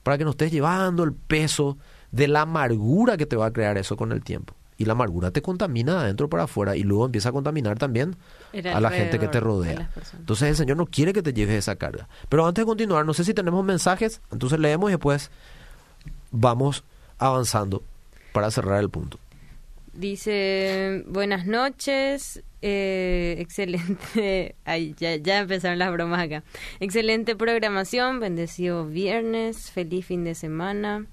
para 0.02 0.18
que 0.18 0.24
no 0.24 0.30
estés 0.30 0.52
llevando 0.52 1.04
el 1.04 1.12
peso 1.12 1.78
de 2.10 2.28
la 2.28 2.42
amargura 2.42 3.16
que 3.16 3.26
te 3.26 3.36
va 3.36 3.46
a 3.46 3.52
crear 3.52 3.78
eso 3.78 3.96
con 3.96 4.12
el 4.12 4.22
tiempo. 4.22 4.54
Y 4.76 4.84
la 4.84 4.92
amargura 4.92 5.32
te 5.32 5.42
contamina 5.42 5.94
de 5.94 5.98
adentro 6.02 6.28
para 6.28 6.44
afuera 6.44 6.76
y 6.76 6.84
luego 6.84 7.04
empieza 7.04 7.30
a 7.30 7.32
contaminar 7.32 7.78
también 7.78 8.16
a 8.72 8.80
la 8.80 8.90
gente 8.90 9.18
que 9.18 9.26
te 9.26 9.40
rodea. 9.40 9.90
Entonces 10.16 10.50
el 10.50 10.56
Señor 10.56 10.76
no 10.76 10.86
quiere 10.86 11.12
que 11.12 11.20
te 11.20 11.32
lleves 11.32 11.56
esa 11.56 11.74
carga. 11.74 12.08
Pero 12.28 12.46
antes 12.46 12.62
de 12.62 12.66
continuar, 12.66 13.04
no 13.04 13.12
sé 13.12 13.24
si 13.24 13.34
tenemos 13.34 13.64
mensajes, 13.64 14.20
entonces 14.30 14.60
leemos 14.60 14.90
y 14.90 14.92
después 14.92 15.32
vamos 16.30 16.84
avanzando 17.18 17.82
para 18.32 18.52
cerrar 18.52 18.78
el 18.78 18.88
punto. 18.88 19.18
Dice, 19.98 21.02
buenas 21.08 21.44
noches, 21.44 22.44
eh, 22.62 23.34
excelente, 23.40 24.54
ay, 24.64 24.94
ya, 24.96 25.16
ya 25.16 25.40
empezaron 25.40 25.80
las 25.80 25.90
bromas 25.90 26.20
acá. 26.20 26.44
Excelente 26.78 27.34
programación, 27.34 28.20
bendecido 28.20 28.86
viernes, 28.86 29.72
feliz 29.72 30.06
fin 30.06 30.22
de 30.22 30.36
semana. 30.36 31.06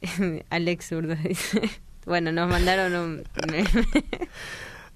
Alex 0.50 0.88
Zurdo 0.88 1.14
dice, 1.14 1.60
bueno, 2.04 2.32
nos 2.32 2.50
mandaron 2.50 2.92
un... 2.96 3.24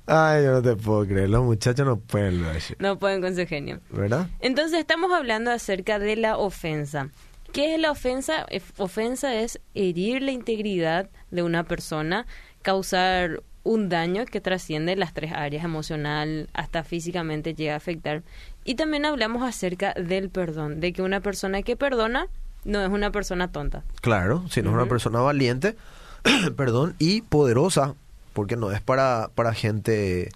Ay, 0.07 0.43
yo 0.43 0.51
no 0.51 0.63
te 0.63 0.75
puedo 0.75 1.07
creer, 1.07 1.31
los 1.31 1.45
muchachos 1.45 1.87
no 1.87 2.01
pueden 2.01 2.43
lo 2.43 2.49
no 2.81 2.99
pueden 2.99 3.21
con 3.21 3.37
su 3.37 3.47
genio. 3.47 3.79
¿verdad? 3.91 4.29
Entonces 4.41 4.81
estamos 4.81 5.13
hablando 5.13 5.53
acerca 5.53 6.01
de 6.01 6.17
la 6.17 6.39
ofensa. 6.39 7.11
¿Qué 7.53 7.77
es 7.77 7.81
la 7.81 7.93
ofensa? 7.93 8.47
Ofensa 8.77 9.35
es 9.41 9.61
herir 9.75 10.23
la 10.23 10.33
integridad 10.33 11.09
de 11.31 11.43
una 11.43 11.63
persona, 11.65 12.27
causar 12.67 13.45
un 13.63 13.89
daño 13.89 14.27
que 14.27 14.41
trasciende 14.41 14.97
las 14.97 15.15
tres 15.15 15.31
áreas, 15.31 15.65
emocional, 15.65 16.51
hasta 16.53 16.83
físicamente 16.83 17.55
llega 17.55 17.75
a 17.75 17.77
afectar. 17.77 18.25
Y 18.65 18.75
también 18.75 19.05
hablamos 19.05 19.45
acerca 19.45 19.95
del 19.95 20.31
perdón, 20.31 20.81
de 20.81 20.93
que 20.93 21.01
una 21.01 21.21
persona 21.21 21.63
que 21.63 21.77
perdona 21.77 22.27
no 22.65 22.83
es 22.85 22.91
una 22.91 23.13
persona 23.13 23.53
tonta. 23.53 23.85
Claro, 24.01 24.45
si 24.51 24.63
no 24.63 24.71
es 24.71 24.75
una 24.75 24.87
persona 24.87 25.21
valiente, 25.21 25.77
perdón, 26.57 26.97
y 26.99 27.21
poderosa, 27.21 27.95
porque 28.33 28.57
no 28.57 28.73
es 28.73 28.81
para, 28.81 29.31
para 29.37 29.55
gente, 29.55 30.33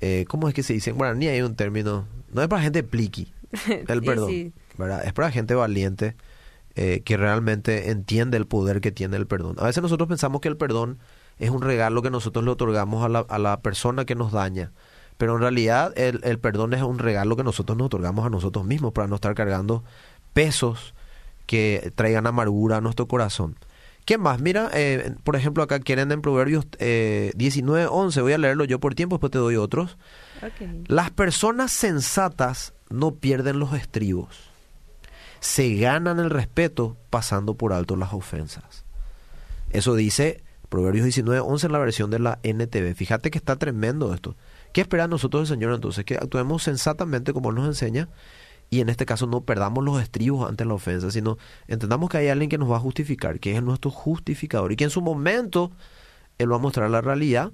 eh, 0.00 0.26
¿cómo 0.28 0.46
es 0.48 0.54
que 0.54 0.62
se 0.62 0.74
dice? 0.74 0.90
En 0.90 0.96
guaraní 0.96 1.26
hay 1.26 1.42
un 1.42 1.56
término, 1.56 2.06
no 2.32 2.40
es 2.40 2.46
para 2.46 2.62
gente 2.62 2.84
pliqui, 2.84 3.32
el 3.88 4.00
perdón, 4.00 4.30
sí. 4.30 4.52
¿verdad? 4.78 5.04
Es 5.04 5.12
para 5.12 5.32
gente 5.32 5.56
valiente 5.56 6.14
eh, 6.76 7.02
que 7.04 7.16
realmente 7.16 7.90
entiende 7.90 8.36
el 8.36 8.46
poder 8.46 8.80
que 8.80 8.92
tiene 8.92 9.16
el 9.16 9.26
perdón. 9.26 9.56
A 9.58 9.64
veces 9.64 9.82
nosotros 9.82 10.08
pensamos 10.08 10.40
que 10.40 10.46
el 10.46 10.56
perdón 10.56 10.98
es 11.38 11.50
un 11.50 11.62
regalo 11.62 12.02
que 12.02 12.10
nosotros 12.10 12.44
le 12.44 12.50
otorgamos 12.50 13.04
a 13.04 13.08
la, 13.08 13.20
a 13.20 13.38
la 13.38 13.60
persona 13.60 14.04
que 14.04 14.14
nos 14.14 14.32
daña. 14.32 14.72
Pero 15.16 15.34
en 15.34 15.40
realidad 15.40 15.92
el, 15.96 16.20
el 16.24 16.38
perdón 16.38 16.74
es 16.74 16.82
un 16.82 16.98
regalo 16.98 17.36
que 17.36 17.44
nosotros 17.44 17.78
nos 17.78 17.86
otorgamos 17.86 18.26
a 18.26 18.30
nosotros 18.30 18.64
mismos 18.64 18.92
para 18.92 19.06
no 19.06 19.16
estar 19.16 19.34
cargando 19.34 19.84
pesos 20.32 20.94
que 21.46 21.92
traigan 21.94 22.26
amargura 22.26 22.78
a 22.78 22.80
nuestro 22.80 23.06
corazón. 23.06 23.56
¿Qué 24.04 24.18
más? 24.18 24.40
Mira, 24.40 24.70
eh, 24.74 25.14
por 25.24 25.34
ejemplo, 25.34 25.62
acá 25.62 25.80
quieren 25.80 26.12
en 26.12 26.20
Proverbios 26.20 26.66
eh, 26.78 27.32
19, 27.36 27.86
11, 27.86 28.20
voy 28.20 28.32
a 28.34 28.38
leerlo 28.38 28.64
yo 28.64 28.78
por 28.78 28.94
tiempo, 28.94 29.16
después 29.16 29.30
te 29.30 29.38
doy 29.38 29.56
otros. 29.56 29.96
Las 30.88 31.10
personas 31.10 31.72
sensatas 31.72 32.74
no 32.90 33.14
pierden 33.14 33.58
los 33.58 33.72
estribos. 33.72 34.50
Se 35.40 35.74
ganan 35.76 36.18
el 36.18 36.28
respeto 36.28 36.98
pasando 37.08 37.54
por 37.54 37.72
alto 37.72 37.96
las 37.96 38.12
ofensas. 38.12 38.84
Eso 39.70 39.94
dice 39.94 40.43
Proverbios 40.74 41.04
19, 41.04 41.38
11 41.38 41.66
en 41.66 41.72
la 41.72 41.78
versión 41.78 42.10
de 42.10 42.18
la 42.18 42.40
NTV. 42.42 42.96
Fíjate 42.96 43.30
que 43.30 43.38
está 43.38 43.54
tremendo 43.54 44.12
esto. 44.12 44.34
¿Qué 44.72 44.80
espera 44.80 45.06
nosotros 45.06 45.42
el 45.42 45.46
Señor 45.46 45.72
entonces? 45.72 46.04
Que 46.04 46.16
actuemos 46.16 46.64
sensatamente 46.64 47.32
como 47.32 47.50
Él 47.50 47.54
nos 47.54 47.68
enseña 47.68 48.08
y 48.70 48.80
en 48.80 48.88
este 48.88 49.06
caso 49.06 49.28
no 49.28 49.42
perdamos 49.42 49.84
los 49.84 50.02
estribos 50.02 50.48
ante 50.48 50.64
la 50.64 50.74
ofensa, 50.74 51.12
sino 51.12 51.38
entendamos 51.68 52.10
que 52.10 52.16
hay 52.16 52.26
alguien 52.26 52.50
que 52.50 52.58
nos 52.58 52.68
va 52.68 52.78
a 52.78 52.80
justificar, 52.80 53.38
que 53.38 53.54
es 53.54 53.62
nuestro 53.62 53.92
justificador 53.92 54.72
y 54.72 54.76
que 54.76 54.82
en 54.82 54.90
su 54.90 55.00
momento 55.00 55.70
Él 56.38 56.50
va 56.50 56.56
a 56.56 56.58
mostrar 56.58 56.90
la 56.90 57.00
realidad. 57.00 57.52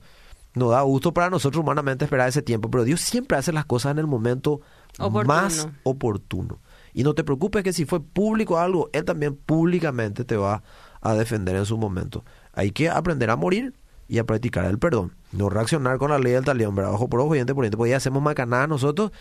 Nos 0.54 0.70
da 0.70 0.80
gusto 0.80 1.12
para 1.12 1.28
nosotros 1.28 1.62
humanamente 1.62 2.06
esperar 2.06 2.26
ese 2.26 2.40
tiempo, 2.40 2.70
pero 2.70 2.84
Dios 2.84 3.02
siempre 3.02 3.36
hace 3.36 3.52
las 3.52 3.66
cosas 3.66 3.92
en 3.92 3.98
el 3.98 4.06
momento 4.06 4.62
Oportuno. 4.98 5.24
más 5.26 5.68
oportuno. 5.82 6.62
Y 6.94 7.02
no 7.02 7.12
te 7.14 7.22
preocupes 7.22 7.64
que 7.64 7.74
si 7.74 7.84
fue 7.84 8.02
público 8.02 8.58
algo, 8.58 8.88
Él 8.94 9.04
también 9.04 9.36
públicamente 9.36 10.24
te 10.24 10.38
va 10.38 10.62
a 11.02 11.14
defender 11.14 11.56
en 11.56 11.66
su 11.66 11.76
momento. 11.76 12.24
Hay 12.52 12.70
que 12.72 12.88
aprender 12.88 13.30
a 13.30 13.36
morir 13.36 13.74
y 14.08 14.18
a 14.18 14.24
practicar 14.24 14.64
el 14.64 14.78
perdón. 14.78 15.12
No 15.32 15.48
reaccionar 15.48 15.98
con 15.98 16.10
la 16.10 16.18
ley 16.18 16.32
del 16.32 16.44
talión, 16.44 16.74
¿verdad? 16.74 16.92
Ojo 16.92 17.08
por 17.08 17.20
ojo, 17.20 17.34
diente 17.34 17.54
por 17.54 17.62
diente, 17.62 17.76
porque 17.76 17.90
ya 17.90 17.96
hacemos 17.96 18.22
macanada 18.22 18.66
nosotros 18.66 19.12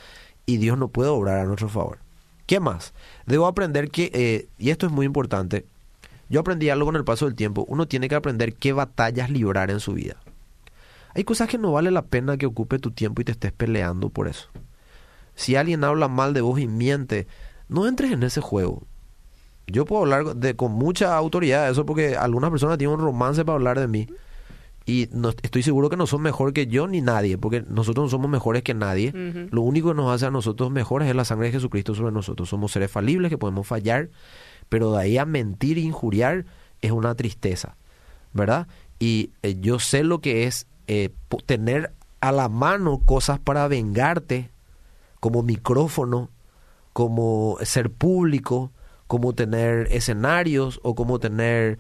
y 0.46 0.58
Dios 0.58 0.78
no 0.78 0.88
puede 0.88 1.10
obrar 1.10 1.40
a 1.40 1.46
nuestro 1.46 1.70
favor. 1.70 2.00
¿Qué 2.48 2.60
más? 2.60 2.94
Debo 3.28 3.46
aprender 3.46 3.92
que, 3.92 4.10
eh, 4.14 4.48
y 4.58 4.72
esto 4.72 4.88
es 4.88 4.92
muy 4.92 5.06
importante, 5.06 5.68
yo 6.30 6.40
aprendí 6.40 6.70
algo 6.70 6.86
con 6.86 6.96
el 6.96 7.04
paso 7.04 7.26
del 7.26 7.36
tiempo, 7.36 7.66
uno 7.68 7.88
tiene 7.88 8.10
que 8.10 8.16
aprender 8.16 8.56
qué 8.56 8.74
batallas 8.74 9.30
librar 9.30 9.70
en 9.70 9.80
su 9.80 9.94
vida. 9.94 10.16
Hay 11.14 11.24
cosas 11.24 11.48
que 11.48 11.58
no 11.58 11.72
vale 11.72 11.92
la 11.92 12.04
pena 12.04 12.38
que 12.38 12.46
ocupe 12.46 12.80
tu 12.80 12.92
tiempo 12.92 13.22
y 13.22 13.26
te 13.26 13.32
estés 13.32 13.52
peleando 13.52 14.10
por 14.10 14.28
eso. 14.28 14.50
Si 15.36 15.56
alguien 15.56 15.84
habla 15.84 16.08
mal 16.08 16.34
de 16.34 16.42
vos 16.42 16.60
y 16.60 16.68
miente, 16.68 17.28
no 17.68 17.88
entres 17.88 18.12
en 18.12 18.24
ese 18.24 18.42
juego. 18.42 18.84
Yo 19.72 19.86
puedo 19.86 20.04
hablar 20.04 20.36
de, 20.36 20.56
con 20.56 20.72
mucha 20.72 21.16
autoridad 21.16 21.66
de 21.66 21.72
eso 21.72 21.86
porque 21.86 22.16
algunas 22.16 22.50
personas 22.50 22.78
tienen 22.78 22.96
un 23.00 23.06
romance 23.06 23.46
para 23.46 23.56
hablar 23.56 23.80
de 23.80 23.88
mí. 23.88 24.08
Y 24.86 25.08
no, 25.12 25.30
estoy 25.30 25.62
seguro 25.62 25.90
que 25.90 25.98
no 25.98 26.08
son 26.08 26.22
mejor 26.22 26.52
que 26.52 26.66
yo 26.66 26.88
ni 26.88 27.02
nadie, 27.02 27.38
porque 27.38 27.64
nosotros 27.68 28.06
no 28.06 28.10
somos 28.10 28.30
mejores 28.30 28.64
que 28.64 28.74
nadie. 28.74 29.12
Lo 29.52 29.62
único 29.62 29.90
que 29.90 29.96
nos 29.96 30.12
hace 30.12 30.26
a 30.26 30.32
nosotros 30.32 30.72
mejores 30.72 31.08
es 31.08 31.16
la 31.16 31.26
sangre 31.26 31.48
de 31.48 31.54
Jesucristo 31.54 31.94
sobre 31.94 32.12
nosotros. 32.12 32.50
Somos 32.50 32.72
seres 32.72 32.90
falibles 32.90 33.30
que 33.30 33.38
podemos 33.38 33.68
fallar, 33.68 34.10
pero 34.68 34.94
de 34.94 35.02
ahí 35.02 35.18
a 35.20 35.26
mentir 35.26 35.78
e 35.78 35.82
injuriar 35.82 36.46
es 36.82 36.92
una 36.92 37.14
tristeza, 37.14 37.76
¿verdad? 38.34 38.68
y 39.00 39.32
eh, 39.42 39.56
yo 39.60 39.80
sé 39.80 40.04
lo 40.04 40.20
que 40.20 40.44
es 40.44 40.68
eh, 40.88 41.10
tener 41.46 41.94
a 42.20 42.32
la 42.32 42.50
mano 42.50 43.00
cosas 43.06 43.40
para 43.40 43.68
vengarte, 43.68 44.52
como 45.22 45.42
micrófono, 45.42 46.30
como 46.92 47.58
ser 47.64 47.90
público, 47.90 48.72
como 49.10 49.34
tener 49.34 49.88
escenarios 49.90 50.80
o 50.84 50.94
como 50.94 51.20
tener 51.20 51.80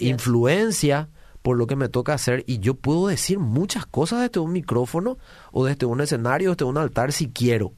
influencia 0.00 1.08
por 1.42 1.56
lo 1.56 1.68
que 1.68 1.76
me 1.76 1.88
toca 1.88 2.12
hacer 2.12 2.42
y 2.48 2.58
yo 2.58 2.74
puedo 2.74 3.06
decir 3.06 3.38
muchas 3.38 3.86
cosas 3.86 4.22
desde 4.22 4.40
un 4.40 4.50
micrófono 4.50 5.16
o 5.52 5.64
desde 5.64 5.86
un 5.86 6.00
escenario, 6.00 6.50
desde 6.50 6.64
un 6.64 6.76
altar 6.76 7.12
si 7.12 7.28
quiero. 7.28 7.72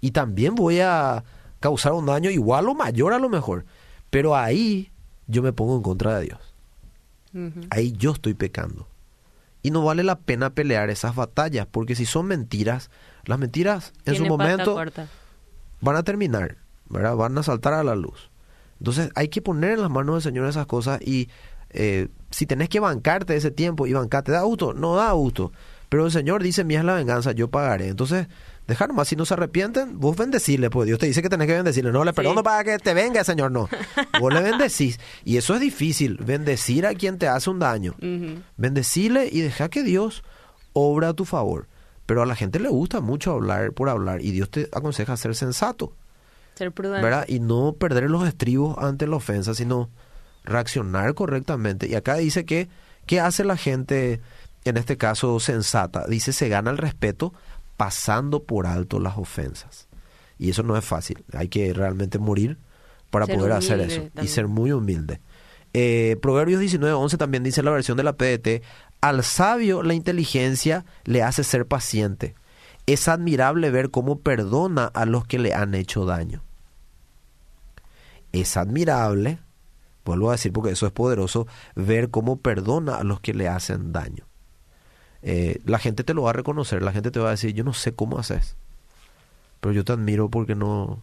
Y 0.00 0.12
también 0.12 0.54
voy 0.54 0.80
a 0.80 1.24
causar 1.60 1.92
un 1.92 2.06
daño 2.06 2.30
igual 2.30 2.70
o 2.70 2.74
mayor 2.74 3.12
a 3.12 3.18
lo 3.18 3.28
mejor. 3.28 3.66
Pero 4.08 4.34
ahí 4.34 4.90
yo 5.26 5.42
me 5.42 5.52
pongo 5.52 5.76
en 5.76 5.82
contra 5.82 6.18
de 6.18 6.24
Dios. 6.24 6.54
Ahí 7.68 7.92
yo 7.92 8.12
estoy 8.12 8.32
pecando. 8.32 8.88
Y 9.60 9.72
no 9.72 9.84
vale 9.84 10.04
la 10.04 10.20
pena 10.20 10.54
pelear 10.54 10.88
esas 10.88 11.14
batallas, 11.14 11.66
porque 11.70 11.94
si 11.94 12.06
son 12.06 12.24
mentiras, 12.24 12.90
las 13.26 13.38
mentiras 13.38 13.92
en 14.06 14.14
su 14.14 14.24
momento 14.24 14.82
van 15.82 15.96
a 15.96 16.02
terminar, 16.02 16.56
¿verdad? 16.88 17.16
Van 17.16 17.36
a 17.38 17.42
saltar 17.42 17.74
a 17.74 17.84
la 17.84 17.94
luz. 17.94 18.30
Entonces 18.78 19.10
hay 19.14 19.28
que 19.28 19.42
poner 19.42 19.72
en 19.72 19.82
las 19.82 19.90
manos 19.90 20.16
del 20.16 20.22
Señor 20.22 20.48
esas 20.48 20.66
cosas 20.66 21.00
y 21.02 21.28
eh, 21.70 22.08
si 22.30 22.46
tenés 22.46 22.68
que 22.68 22.80
bancarte 22.80 23.36
ese 23.36 23.50
tiempo 23.50 23.86
y 23.86 23.92
bancarte, 23.92 24.32
¿da 24.32 24.42
gusto? 24.42 24.72
No 24.72 24.96
da 24.96 25.12
gusto. 25.12 25.52
Pero 25.88 26.06
el 26.06 26.12
Señor 26.12 26.42
dice, 26.42 26.64
mía 26.64 26.80
es 26.80 26.84
la 26.84 26.94
venganza, 26.94 27.32
yo 27.32 27.48
pagaré. 27.48 27.88
Entonces, 27.88 28.26
dejar 28.66 28.92
más, 28.92 29.08
si 29.08 29.16
no 29.16 29.24
se 29.24 29.34
arrepienten, 29.34 29.98
vos 29.98 30.16
bendecirle, 30.16 30.68
pues 30.68 30.86
Dios 30.86 30.98
te 30.98 31.06
dice 31.06 31.22
que 31.22 31.30
tenés 31.30 31.46
que 31.46 31.54
bendecirle. 31.54 31.92
No 31.92 32.04
le 32.04 32.12
perdono 32.12 32.42
para 32.42 32.62
que 32.62 32.78
te 32.78 32.92
venga, 32.92 33.24
Señor, 33.24 33.50
no. 33.50 33.68
Vos 34.20 34.32
le 34.32 34.42
bendecís. 34.42 35.00
Y 35.24 35.38
eso 35.38 35.54
es 35.54 35.60
difícil, 35.60 36.18
bendecir 36.18 36.86
a 36.86 36.94
quien 36.94 37.18
te 37.18 37.26
hace 37.26 37.48
un 37.48 37.58
daño. 37.58 37.94
Bendecirle 38.56 39.28
y 39.32 39.40
deja 39.40 39.70
que 39.70 39.82
Dios 39.82 40.22
obra 40.74 41.08
a 41.08 41.14
tu 41.14 41.24
favor. 41.24 41.68
Pero 42.04 42.22
a 42.22 42.26
la 42.26 42.36
gente 42.36 42.58
le 42.60 42.68
gusta 42.68 43.00
mucho 43.00 43.32
hablar 43.32 43.72
por 43.72 43.88
hablar 43.88 44.22
y 44.22 44.30
Dios 44.30 44.50
te 44.50 44.68
aconseja 44.72 45.16
ser 45.16 45.34
sensato. 45.34 45.94
Ser 46.58 46.72
prudente. 46.72 47.04
¿Verdad? 47.04 47.24
Y 47.28 47.38
no 47.38 47.74
perder 47.74 48.10
los 48.10 48.26
estribos 48.26 48.76
ante 48.78 49.06
la 49.06 49.14
ofensa, 49.14 49.54
sino 49.54 49.88
reaccionar 50.42 51.14
correctamente. 51.14 51.86
Y 51.86 51.94
acá 51.94 52.16
dice 52.16 52.44
que, 52.44 52.68
¿qué 53.06 53.20
hace 53.20 53.44
la 53.44 53.56
gente, 53.56 54.20
en 54.64 54.76
este 54.76 54.96
caso 54.96 55.38
sensata? 55.38 56.04
Dice, 56.08 56.32
se 56.32 56.48
gana 56.48 56.72
el 56.72 56.78
respeto 56.78 57.32
pasando 57.76 58.42
por 58.42 58.66
alto 58.66 58.98
las 58.98 59.16
ofensas. 59.18 59.86
Y 60.36 60.50
eso 60.50 60.64
no 60.64 60.76
es 60.76 60.84
fácil. 60.84 61.24
Hay 61.32 61.46
que 61.46 61.72
realmente 61.72 62.18
morir 62.18 62.58
para 63.10 63.28
poder 63.28 63.52
hacer 63.52 63.80
eso 63.80 64.08
y 64.20 64.26
ser 64.26 64.48
muy 64.48 64.72
humilde. 64.72 65.20
Eh, 65.74 66.16
Proverbios 66.20 66.60
19:11 66.60 67.18
también 67.18 67.44
dice 67.44 67.62
la 67.62 67.70
versión 67.70 67.96
de 67.96 68.02
la 68.02 68.14
PDT, 68.14 68.62
al 69.00 69.22
sabio 69.22 69.84
la 69.84 69.94
inteligencia 69.94 70.84
le 71.04 71.22
hace 71.22 71.44
ser 71.44 71.66
paciente. 71.66 72.34
Es 72.86 73.06
admirable 73.06 73.70
ver 73.70 73.90
cómo 73.90 74.18
perdona 74.18 74.86
a 74.86 75.04
los 75.04 75.24
que 75.24 75.38
le 75.38 75.54
han 75.54 75.76
hecho 75.76 76.04
daño. 76.04 76.42
Es 78.32 78.56
admirable 78.56 79.38
vuelvo 80.08 80.30
a 80.30 80.32
decir 80.32 80.52
porque 80.52 80.70
eso 80.70 80.86
es 80.86 80.92
poderoso, 80.92 81.46
ver 81.74 82.10
cómo 82.10 82.38
perdona 82.38 82.96
a 82.96 83.04
los 83.04 83.20
que 83.20 83.34
le 83.34 83.48
hacen 83.48 83.92
daño. 83.92 84.24
Eh, 85.22 85.60
la 85.64 85.78
gente 85.78 86.02
te 86.04 86.14
lo 86.14 86.22
va 86.22 86.30
a 86.30 86.32
reconocer, 86.32 86.82
la 86.82 86.92
gente 86.92 87.10
te 87.10 87.20
va 87.20 87.28
a 87.28 87.32
decir, 87.32 87.52
yo 87.52 87.62
no 87.62 87.74
sé 87.74 87.94
cómo 87.94 88.18
haces, 88.18 88.56
pero 89.60 89.72
yo 89.72 89.84
te 89.84 89.92
admiro 89.92 90.30
porque 90.30 90.54
no, 90.54 91.02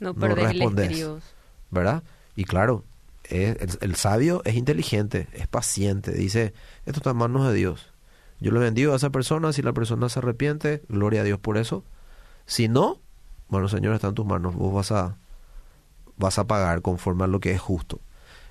no, 0.00 0.12
respondes. 0.12 1.06
¿Verdad? 1.70 2.02
Y 2.34 2.44
claro, 2.44 2.84
el, 3.24 3.56
el, 3.80 3.94
sabio 3.94 4.42
es 4.44 4.56
inteligente, 4.56 5.28
es 5.32 5.46
paciente, 5.46 6.10
dice, 6.10 6.52
esto 6.86 6.98
está 6.98 7.10
en 7.10 7.18
manos 7.18 7.46
de 7.46 7.54
Dios. 7.54 7.92
Yo 8.40 8.50
le 8.50 8.58
bendigo 8.58 8.92
a 8.92 8.96
esa 8.96 9.10
persona, 9.10 9.52
si 9.52 9.62
la 9.62 9.72
persona 9.72 10.08
se 10.08 10.18
arrepiente, 10.18 10.82
gloria 10.88 11.20
a 11.20 11.24
Dios 11.24 11.38
por 11.38 11.58
eso. 11.58 11.84
Si 12.46 12.68
no, 12.68 12.98
bueno, 13.48 13.68
Señor, 13.68 13.94
está 13.94 14.08
en 14.08 14.14
tus 14.14 14.26
manos, 14.26 14.56
vos 14.56 14.74
vas 14.74 14.90
a, 14.90 15.16
vas 16.20 16.38
a 16.38 16.46
pagar 16.46 16.82
conforme 16.82 17.24
a 17.24 17.26
lo 17.26 17.40
que 17.40 17.50
es 17.50 17.60
justo. 17.60 18.00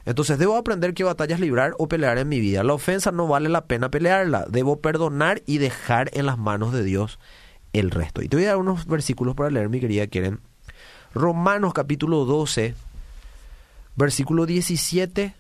Entonces 0.06 0.38
debo 0.38 0.58
aprender 0.58 0.94
qué 0.94 1.04
batallas 1.04 1.40
librar 1.40 1.74
o 1.78 1.88
pelear 1.88 2.18
en 2.18 2.28
mi 2.28 2.40
vida. 2.40 2.64
La 2.64 2.74
ofensa 2.74 3.12
no 3.12 3.28
vale 3.28 3.48
la 3.48 3.66
pena 3.66 3.92
pelearla. 3.92 4.46
Debo 4.50 4.82
perdonar 4.82 5.42
y 5.46 5.60
dejar 5.60 6.10
en 6.14 6.26
las 6.26 6.38
manos 6.38 6.74
de 6.74 6.84
Dios 6.84 7.20
el 7.74 7.92
resto. 7.92 8.22
Y 8.22 8.28
te 8.28 8.36
voy 8.36 8.46
a 8.46 8.50
dar 8.50 8.58
unos 8.58 8.86
versículos 8.88 9.36
para 9.36 9.50
leer, 9.50 9.70
mi 9.70 9.80
querida 9.80 10.08
Quieren. 10.08 10.40
Romanos 11.14 11.74
capítulo 11.74 12.26
12, 12.26 12.76
versículo 13.96 14.46
17 14.46 15.36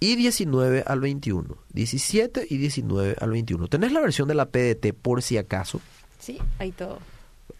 y 0.00 0.16
19 0.16 0.84
al 0.86 1.00
21. 1.00 1.56
17 1.72 2.46
y 2.48 2.56
19 2.56 3.16
al 3.20 3.30
21. 3.30 3.68
¿Tenés 3.68 3.92
la 3.92 4.00
versión 4.00 4.28
de 4.28 4.34
la 4.34 4.46
PDT 4.46 4.92
por 5.00 5.22
si 5.22 5.38
acaso? 5.38 5.80
Sí, 6.18 6.38
hay 6.58 6.72
todo. 6.72 6.98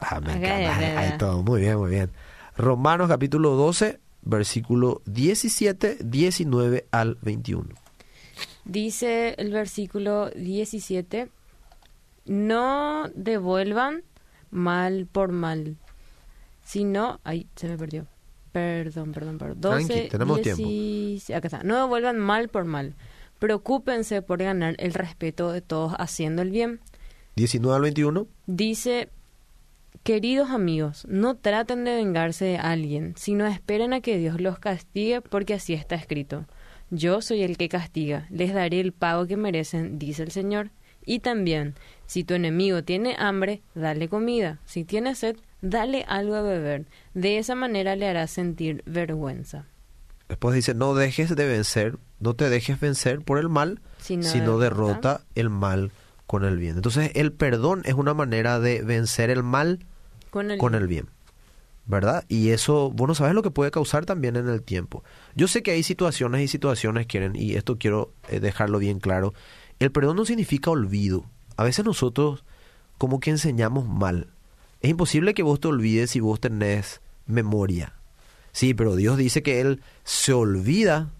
Ah, 0.00 0.20
me 0.20 0.32
encanta. 0.32 0.98
Hay 0.98 1.18
todo. 1.18 1.42
Muy 1.42 1.60
bien, 1.60 1.78
muy 1.78 1.90
bien. 1.90 2.10
Romanos 2.56 3.08
capítulo 3.08 3.56
12, 3.56 3.98
versículo 4.22 5.00
17, 5.06 5.98
19 6.04 6.86
al 6.90 7.16
21. 7.22 7.68
Dice 8.64 9.34
el 9.38 9.52
versículo 9.52 10.30
17, 10.30 11.28
no 12.26 13.08
devuelvan 13.14 14.02
mal 14.50 15.08
por 15.10 15.32
mal, 15.32 15.76
sino, 16.62 17.20
ahí 17.24 17.48
se 17.56 17.68
me 17.68 17.78
perdió, 17.78 18.06
perdón, 18.52 19.12
perdón, 19.12 19.38
perdón. 19.38 19.60
12, 19.60 20.08
tenemos 20.10 20.42
tiempo. 20.42 20.62
Acá 21.34 21.48
está, 21.48 21.62
no 21.64 21.76
devuelvan 21.76 22.18
mal 22.18 22.48
por 22.48 22.66
mal, 22.66 22.94
preocúpense 23.38 24.20
por 24.20 24.42
ganar 24.42 24.76
el 24.78 24.92
respeto 24.92 25.50
de 25.50 25.62
todos 25.62 25.94
haciendo 25.98 26.42
el 26.42 26.50
bien. 26.50 26.80
19 27.36 27.74
al 27.74 27.82
21. 27.82 28.26
Dice, 28.46 29.08
Queridos 30.02 30.50
amigos, 30.50 31.06
no 31.08 31.36
traten 31.36 31.84
de 31.84 31.94
vengarse 31.94 32.44
de 32.44 32.56
alguien, 32.56 33.14
sino 33.16 33.46
esperen 33.46 33.92
a 33.92 34.00
que 34.00 34.18
Dios 34.18 34.40
los 34.40 34.58
castigue 34.58 35.20
porque 35.20 35.54
así 35.54 35.74
está 35.74 35.94
escrito. 35.94 36.44
Yo 36.90 37.22
soy 37.22 37.42
el 37.42 37.56
que 37.56 37.68
castiga, 37.68 38.26
les 38.28 38.52
daré 38.52 38.80
el 38.80 38.90
pago 38.92 39.28
que 39.28 39.36
merecen, 39.36 40.00
dice 40.00 40.24
el 40.24 40.32
Señor. 40.32 40.70
Y 41.06 41.20
también, 41.20 41.76
si 42.06 42.24
tu 42.24 42.34
enemigo 42.34 42.82
tiene 42.82 43.14
hambre, 43.16 43.62
dale 43.76 44.08
comida. 44.08 44.58
Si 44.64 44.82
tiene 44.82 45.14
sed, 45.14 45.36
dale 45.60 46.04
algo 46.08 46.34
a 46.34 46.42
beber. 46.42 46.86
De 47.14 47.38
esa 47.38 47.54
manera 47.54 47.94
le 47.94 48.08
harás 48.08 48.32
sentir 48.32 48.82
vergüenza. 48.86 49.66
Después 50.28 50.56
dice, 50.56 50.74
no 50.74 50.96
dejes 50.96 51.36
de 51.36 51.46
vencer, 51.46 51.96
no 52.18 52.34
te 52.34 52.50
dejes 52.50 52.80
vencer 52.80 53.20
por 53.20 53.38
el 53.38 53.48
mal, 53.48 53.80
sino, 53.98 54.58
derrota 54.58 55.20
el 55.36 55.48
mal 55.48 55.92
con 56.26 56.44
el 56.44 56.58
bien. 56.58 56.74
Entonces, 56.74 57.12
el 57.14 57.32
perdón 57.32 57.82
es 57.84 57.94
una 57.94 58.14
manera 58.14 58.58
de 58.58 58.82
vencer 58.82 59.30
el 59.30 59.44
mal 59.44 59.86
con 60.32 60.50
el, 60.74 60.86
bien. 60.86 61.08
¿Verdad? 61.84 62.24
Y 62.28 62.50
eso, 62.50 62.90
bueno, 62.90 63.14
sabes 63.14 63.34
lo 63.34 63.42
que 63.42 63.50
puede 63.50 63.70
causar 63.70 64.06
también 64.06 64.36
en 64.36 64.48
el 64.48 64.62
tiempo. 64.62 65.04
Yo 65.34 65.46
sé 65.46 65.62
que 65.62 65.72
hay 65.72 65.82
situaciones 65.82 66.40
y 66.40 66.48
situaciones 66.48 67.06
quieren, 67.06 67.36
y 67.36 67.54
esto 67.54 67.76
quiero 67.76 68.14
eh, 68.28 68.40
dejarlo 68.40 68.78
bien 68.78 68.98
claro, 68.98 69.34
el 69.78 69.92
perdón 69.92 70.16
no 70.16 70.24
significa 70.24 70.70
olvido. 70.70 71.26
A 71.56 71.64
veces 71.64 71.84
nosotros 71.84 72.44
como 72.96 73.20
que 73.20 73.30
enseñamos 73.30 73.86
mal. 73.86 74.28
Es 74.80 74.90
imposible 74.90 75.34
que 75.34 75.42
vos 75.42 75.60
te 75.60 75.68
olvides 75.68 76.10
si 76.10 76.20
vos 76.20 76.40
tenés 76.40 77.02
memoria. 77.26 77.94
Sí, 78.52 78.74
pero 78.74 78.96
Dios 78.96 79.18
dice 79.18 79.42
que 79.42 79.60
Él 79.60 79.82
se 80.04 80.32
olvida 80.32 81.10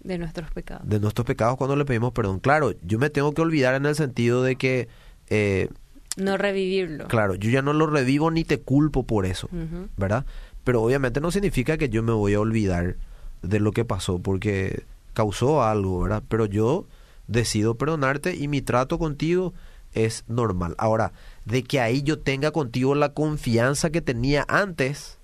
de 0.00 0.18
nuestros 0.18 0.50
pecados. 0.50 0.88
De 0.88 1.00
nuestros 1.00 1.24
pecados 1.24 1.56
cuando 1.56 1.76
le 1.76 1.84
pedimos 1.84 2.12
perdón. 2.12 2.40
Claro, 2.40 2.72
yo 2.82 2.98
me 2.98 3.10
tengo 3.10 3.32
que 3.32 3.42
olvidar 3.42 3.74
en 3.74 3.86
el 3.86 3.94
sentido 3.94 4.42
de 4.42 4.56
que 4.56 4.88
eh, 5.28 5.68
no 6.16 6.36
revivirlo. 6.36 7.08
Claro, 7.08 7.34
yo 7.34 7.50
ya 7.50 7.62
no 7.62 7.72
lo 7.72 7.86
revivo 7.86 8.30
ni 8.30 8.44
te 8.44 8.60
culpo 8.60 9.04
por 9.04 9.26
eso, 9.26 9.48
¿verdad? 9.96 10.24
Pero 10.62 10.82
obviamente 10.82 11.20
no 11.20 11.30
significa 11.30 11.76
que 11.76 11.88
yo 11.88 12.02
me 12.02 12.12
voy 12.12 12.34
a 12.34 12.40
olvidar 12.40 12.96
de 13.42 13.60
lo 13.60 13.72
que 13.72 13.84
pasó 13.84 14.18
porque 14.20 14.84
causó 15.12 15.62
algo, 15.62 16.00
¿verdad? 16.00 16.22
Pero 16.28 16.46
yo 16.46 16.86
decido 17.26 17.76
perdonarte 17.76 18.34
y 18.34 18.48
mi 18.48 18.62
trato 18.62 18.98
contigo 18.98 19.54
es 19.92 20.24
normal. 20.28 20.74
Ahora, 20.78 21.12
de 21.44 21.62
que 21.62 21.80
ahí 21.80 22.02
yo 22.02 22.18
tenga 22.18 22.50
contigo 22.50 22.94
la 22.94 23.10
confianza 23.12 23.90
que 23.90 24.00
tenía 24.00 24.44
antes, 24.48 25.18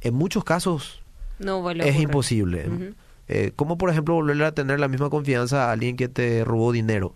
en 0.00 0.14
muchos 0.14 0.44
casos 0.44 1.02
no 1.38 1.68
es 1.70 2.00
imposible. 2.00 2.94
Eh, 3.28 3.52
como 3.56 3.76
por 3.76 3.90
ejemplo 3.90 4.14
volverle 4.14 4.44
a 4.44 4.52
tener 4.52 4.78
la 4.78 4.88
misma 4.88 5.10
confianza 5.10 5.68
a 5.68 5.72
alguien 5.72 5.96
que 5.96 6.08
te 6.08 6.44
robó 6.44 6.72
dinero? 6.72 7.14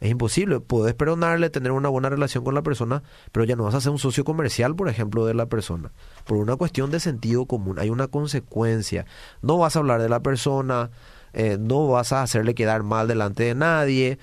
Es 0.00 0.10
imposible. 0.10 0.60
Puedes 0.60 0.94
perdonarle, 0.94 1.50
tener 1.50 1.72
una 1.72 1.88
buena 1.88 2.08
relación 2.08 2.44
con 2.44 2.54
la 2.54 2.62
persona, 2.62 3.02
pero 3.32 3.44
ya 3.44 3.56
no 3.56 3.64
vas 3.64 3.74
a 3.74 3.80
ser 3.80 3.90
un 3.90 3.98
socio 3.98 4.24
comercial, 4.24 4.76
por 4.76 4.88
ejemplo, 4.88 5.26
de 5.26 5.34
la 5.34 5.46
persona. 5.46 5.92
Por 6.24 6.36
una 6.36 6.56
cuestión 6.56 6.90
de 6.90 7.00
sentido 7.00 7.46
común. 7.46 7.78
Hay 7.78 7.90
una 7.90 8.08
consecuencia. 8.08 9.06
No 9.42 9.58
vas 9.58 9.76
a 9.76 9.80
hablar 9.80 10.00
de 10.00 10.08
la 10.08 10.20
persona, 10.20 10.90
eh, 11.32 11.58
no 11.58 11.88
vas 11.88 12.12
a 12.12 12.22
hacerle 12.22 12.54
quedar 12.54 12.82
mal 12.82 13.08
delante 13.08 13.44
de 13.44 13.54
nadie, 13.54 14.18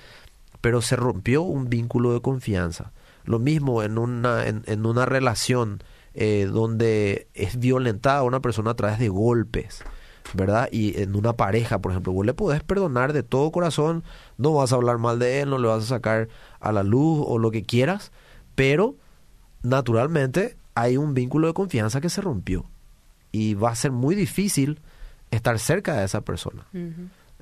pero 0.60 0.80
se 0.82 0.96
rompió 0.96 1.42
un 1.42 1.68
vínculo 1.68 2.12
de 2.12 2.20
confianza. 2.20 2.92
Lo 3.24 3.38
mismo 3.38 3.82
en 3.82 3.98
una, 3.98 4.46
en, 4.46 4.86
una 4.86 5.04
relación 5.04 5.82
eh, 6.14 6.48
donde 6.50 7.28
es 7.34 7.58
violentada 7.58 8.22
una 8.22 8.40
persona 8.40 8.70
a 8.70 8.76
través 8.76 8.98
de 8.98 9.08
golpes, 9.08 9.82
¿verdad? 10.34 10.68
Y 10.70 11.00
en 11.00 11.16
una 11.16 11.34
pareja, 11.34 11.80
por 11.80 11.92
ejemplo, 11.92 12.12
vos 12.12 12.26
le 12.26 12.34
podés 12.34 12.62
perdonar 12.62 13.12
de 13.12 13.22
todo 13.22 13.50
corazón, 13.52 14.04
no 14.38 14.54
vas 14.54 14.72
a 14.72 14.76
hablar 14.76 14.98
mal 14.98 15.18
de 15.18 15.40
él, 15.40 15.50
no 15.50 15.58
le 15.58 15.68
vas 15.68 15.84
a 15.84 15.86
sacar 15.86 16.28
a 16.60 16.72
la 16.72 16.82
luz 16.82 17.24
o 17.26 17.38
lo 17.38 17.50
que 17.50 17.62
quieras, 17.62 18.12
pero 18.54 18.96
naturalmente 19.62 20.56
hay 20.74 20.96
un 20.96 21.14
vínculo 21.14 21.48
de 21.48 21.54
confianza 21.54 22.00
que 22.00 22.10
se 22.10 22.20
rompió 22.20 22.66
y 23.32 23.54
va 23.54 23.70
a 23.70 23.76
ser 23.76 23.92
muy 23.92 24.14
difícil 24.14 24.80
estar 25.30 25.58
cerca 25.58 25.94
de 25.94 26.04
esa 26.04 26.20
persona. 26.22 26.66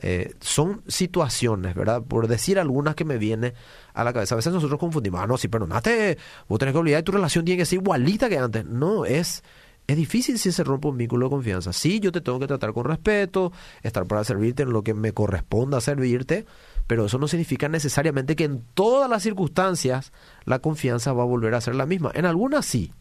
Eh, 0.03 0.35
son 0.41 0.83
situaciones, 0.87 1.75
¿verdad? 1.75 2.03
Por 2.03 2.27
decir 2.27 2.59
algunas 2.59 2.95
que 2.95 3.05
me 3.05 3.17
vienen 3.17 3.55
a 3.95 4.05
la 4.05 4.13
cabeza. 4.13 4.35
A 4.35 4.37
veces 4.37 4.53
nosotros 4.53 4.79
confundimos, 4.79 5.21
ah, 5.21 5.27
no, 5.27 5.39
si 5.39 5.49
perdonaste, 5.49 6.19
vos 6.49 6.59
tenés 6.59 6.73
que 6.73 6.79
olvidar 6.79 7.01
que 7.01 7.05
tu 7.05 7.13
relación 7.13 7.45
tiene 7.45 7.59
que 7.59 7.67
ser 7.67 7.79
igualita 7.79 8.29
que 8.29 8.39
antes. 8.39 8.65
No, 8.65 9.05
es, 9.05 9.43
es 9.87 9.97
difícil 9.97 10.39
si 10.39 10.51
se 10.51 10.65
rompe 10.65 10.89
un 10.89 10.97
vínculo 10.97 11.27
de 11.27 11.31
confianza. 11.31 11.73
Sí, 11.73 12.01
yo 12.01 12.11
te 12.11 12.21
tengo 12.21 12.39
que 12.41 12.47
tratar 12.47 12.73
con 12.73 12.85
respeto, 12.85 13.53
estar 13.83 14.07
para 14.07 14.25
servirte 14.25 14.63
en 14.63 14.73
lo 14.73 14.83
que 14.83 14.95
me 14.95 15.13
corresponda 15.13 15.81
servirte, 15.81 16.47
pero 16.87 17.07
eso 17.07 17.19
no 17.19 17.29
significa 17.29 17.69
necesariamente 17.69 18.37
que 18.37 18.45
en 18.45 18.63
todas 18.75 19.11
las 19.11 19.23
circunstancias 19.23 20.13
la 20.45 20.59
confianza 20.59 21.13
va 21.13 21.23
a 21.23 21.27
volver 21.27 21.55
a 21.55 21.61
ser 21.61 21.75
la 21.75 21.87
misma. 21.87 22.11
En 22.15 22.25
algunas 22.25 22.65
sí, 22.65 22.93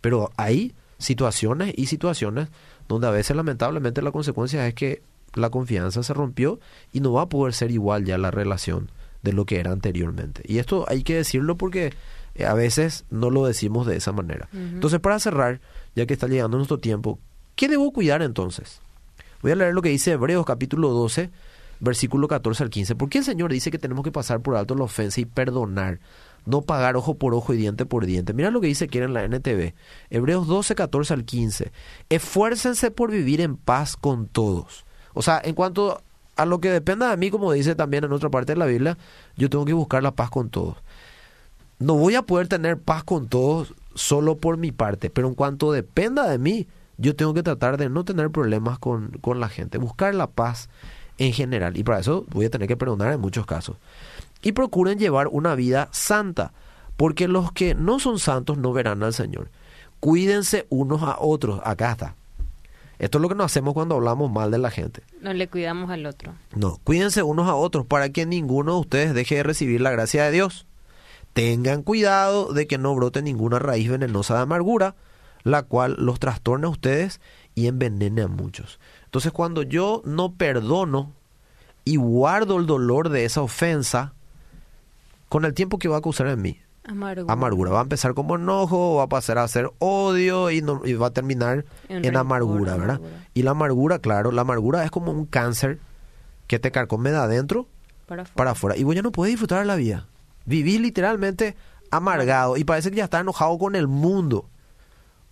pero 0.00 0.32
hay 0.36 0.74
situaciones 0.98 1.74
y 1.76 1.86
situaciones 1.86 2.48
donde 2.88 3.06
a 3.06 3.10
veces 3.10 3.36
lamentablemente 3.36 4.02
la 4.02 4.12
consecuencia 4.12 4.66
es 4.66 4.74
que 4.74 5.02
la 5.34 5.50
confianza 5.50 6.02
se 6.02 6.14
rompió 6.14 6.60
y 6.92 7.00
no 7.00 7.12
va 7.12 7.22
a 7.22 7.28
poder 7.28 7.54
ser 7.54 7.70
igual 7.70 8.04
ya 8.04 8.18
la 8.18 8.30
relación 8.30 8.90
de 9.22 9.32
lo 9.32 9.46
que 9.46 9.58
era 9.58 9.72
anteriormente. 9.72 10.42
Y 10.44 10.58
esto 10.58 10.84
hay 10.88 11.02
que 11.02 11.16
decirlo 11.16 11.56
porque 11.56 11.92
a 12.40 12.54
veces 12.54 13.04
no 13.10 13.30
lo 13.30 13.46
decimos 13.46 13.86
de 13.86 13.96
esa 13.96 14.12
manera. 14.12 14.48
Entonces, 14.52 15.00
para 15.00 15.18
cerrar, 15.18 15.60
ya 15.94 16.06
que 16.06 16.14
está 16.14 16.26
llegando 16.26 16.56
nuestro 16.56 16.78
tiempo, 16.78 17.18
¿qué 17.54 17.68
debo 17.68 17.92
cuidar 17.92 18.22
entonces? 18.22 18.80
Voy 19.42 19.52
a 19.52 19.56
leer 19.56 19.74
lo 19.74 19.82
que 19.82 19.90
dice 19.90 20.12
Hebreos 20.12 20.44
capítulo 20.44 20.90
12, 20.90 21.30
versículo 21.80 22.28
14 22.28 22.62
al 22.62 22.70
15. 22.70 22.94
¿Por 22.96 23.08
qué 23.08 23.18
el 23.18 23.24
Señor 23.24 23.52
dice 23.52 23.70
que 23.70 23.78
tenemos 23.78 24.04
que 24.04 24.12
pasar 24.12 24.40
por 24.40 24.56
alto 24.56 24.74
la 24.74 24.84
ofensa 24.84 25.20
y 25.20 25.26
perdonar? 25.26 26.00
No 26.46 26.62
pagar 26.62 26.96
ojo 26.96 27.14
por 27.14 27.34
ojo 27.34 27.54
y 27.54 27.56
diente 27.56 27.86
por 27.86 28.04
diente. 28.04 28.32
Mira 28.34 28.50
lo 28.50 28.60
que 28.60 28.66
dice 28.66 28.86
aquí 28.86 28.98
en 28.98 29.14
la 29.14 29.24
NTV. 29.24 29.74
Hebreos 30.10 30.46
12, 30.46 30.74
14 30.74 31.14
al 31.14 31.24
15. 31.24 31.72
Esfuércense 32.10 32.90
por 32.90 33.10
vivir 33.10 33.40
en 33.40 33.56
paz 33.56 33.96
con 33.96 34.26
todos 34.26 34.84
o 35.14 35.22
sea, 35.22 35.40
en 35.42 35.54
cuanto 35.54 36.02
a 36.36 36.44
lo 36.44 36.60
que 36.60 36.70
dependa 36.70 37.08
de 37.08 37.16
mí, 37.16 37.30
como 37.30 37.52
dice 37.52 37.74
también 37.74 38.04
en 38.04 38.12
otra 38.12 38.28
parte 38.28 38.52
de 38.52 38.58
la 38.58 38.66
Biblia, 38.66 38.98
yo 39.36 39.48
tengo 39.48 39.64
que 39.64 39.72
buscar 39.72 40.02
la 40.02 40.10
paz 40.10 40.28
con 40.28 40.50
todos. 40.50 40.76
No 41.78 41.94
voy 41.94 42.14
a 42.14 42.22
poder 42.22 42.48
tener 42.48 42.78
paz 42.78 43.04
con 43.04 43.28
todos 43.28 43.74
solo 43.94 44.36
por 44.36 44.56
mi 44.56 44.72
parte, 44.72 45.10
pero 45.10 45.28
en 45.28 45.34
cuanto 45.34 45.72
dependa 45.72 46.28
de 46.28 46.38
mí, 46.38 46.66
yo 46.98 47.16
tengo 47.16 47.34
que 47.34 47.42
tratar 47.42 47.76
de 47.76 47.88
no 47.88 48.04
tener 48.04 48.30
problemas 48.30 48.78
con, 48.78 49.10
con 49.20 49.40
la 49.40 49.48
gente, 49.48 49.78
buscar 49.78 50.14
la 50.14 50.28
paz 50.28 50.68
en 51.18 51.32
general. 51.32 51.76
Y 51.76 51.84
para 51.84 52.00
eso 52.00 52.24
voy 52.30 52.46
a 52.46 52.50
tener 52.50 52.68
que 52.68 52.76
perdonar 52.76 53.12
en 53.12 53.20
muchos 53.20 53.46
casos. 53.46 53.76
Y 54.42 54.52
procuren 54.52 54.98
llevar 54.98 55.28
una 55.28 55.54
vida 55.54 55.88
santa, 55.92 56.52
porque 56.96 57.28
los 57.28 57.52
que 57.52 57.74
no 57.74 57.98
son 57.98 58.18
santos 58.18 58.58
no 58.58 58.72
verán 58.72 59.02
al 59.02 59.14
Señor. 59.14 59.50
Cuídense 60.00 60.66
unos 60.68 61.02
a 61.02 61.16
otros. 61.18 61.60
Acá 61.64 61.92
está. 61.92 62.14
Esto 62.98 63.18
es 63.18 63.22
lo 63.22 63.28
que 63.28 63.34
nos 63.34 63.46
hacemos 63.46 63.74
cuando 63.74 63.96
hablamos 63.96 64.30
mal 64.30 64.50
de 64.50 64.58
la 64.58 64.70
gente. 64.70 65.02
No 65.20 65.32
le 65.32 65.48
cuidamos 65.48 65.90
al 65.90 66.06
otro. 66.06 66.34
No, 66.54 66.78
cuídense 66.84 67.22
unos 67.22 67.48
a 67.48 67.54
otros 67.54 67.86
para 67.86 68.10
que 68.10 68.24
ninguno 68.24 68.74
de 68.74 68.80
ustedes 68.80 69.14
deje 69.14 69.36
de 69.36 69.42
recibir 69.42 69.80
la 69.80 69.90
gracia 69.90 70.24
de 70.24 70.30
Dios. 70.30 70.66
Tengan 71.34 71.82
cuidado 71.82 72.52
de 72.52 72.66
que 72.66 72.78
no 72.78 72.94
brote 72.94 73.20
ninguna 73.20 73.58
raíz 73.58 73.90
venenosa 73.90 74.34
de 74.34 74.40
amargura, 74.40 74.94
la 75.42 75.64
cual 75.64 75.96
los 75.98 76.18
trastorne 76.18 76.66
a 76.66 76.70
ustedes 76.70 77.20
y 77.54 77.66
envenene 77.66 78.22
a 78.22 78.28
muchos. 78.28 78.80
Entonces 79.04 79.32
cuando 79.32 79.62
yo 79.62 80.00
no 80.04 80.34
perdono 80.34 81.12
y 81.84 81.96
guardo 81.96 82.56
el 82.58 82.66
dolor 82.66 83.10
de 83.10 83.26
esa 83.26 83.42
ofensa, 83.42 84.14
con 85.28 85.44
el 85.44 85.52
tiempo 85.52 85.78
que 85.78 85.88
va 85.88 85.98
a 85.98 86.02
causar 86.02 86.28
en 86.28 86.40
mí, 86.40 86.58
Amargura. 86.86 87.70
Va 87.70 87.78
a 87.80 87.82
empezar 87.82 88.12
como 88.12 88.36
enojo, 88.36 88.96
va 88.96 89.04
a 89.04 89.08
pasar 89.08 89.38
a 89.38 89.48
ser 89.48 89.70
odio 89.78 90.50
y, 90.50 90.60
no, 90.60 90.82
y 90.84 90.92
va 90.92 91.06
a 91.06 91.10
terminar 91.12 91.64
en, 91.88 92.16
amargura, 92.16 92.76
¿verdad? 92.76 93.00
Y 93.32 93.42
la 93.42 93.52
amargura, 93.52 94.00
claro, 94.00 94.32
la 94.32 94.42
amargura 94.42 94.84
es 94.84 94.90
como 94.90 95.10
un 95.10 95.24
cáncer 95.24 95.78
que 96.46 96.58
te 96.58 96.70
carcome 96.70 97.10
de 97.10 97.16
adentro 97.16 97.66
para 98.34 98.50
afuera. 98.50 98.76
Y 98.76 98.84
vos 98.84 98.94
ya 98.94 99.00
no 99.00 99.12
puedes 99.12 99.32
disfrutar 99.32 99.60
de 99.60 99.64
la 99.64 99.76
vida. 99.76 100.06
Vivís 100.44 100.80
literalmente 100.80 101.56
amargado 101.90 102.56
y 102.56 102.64
parece 102.64 102.90
que 102.90 102.96
ya 102.96 103.04
está 103.04 103.20
enojado 103.20 103.58
con 103.58 103.76
el 103.76 103.88
mundo. 103.88 104.48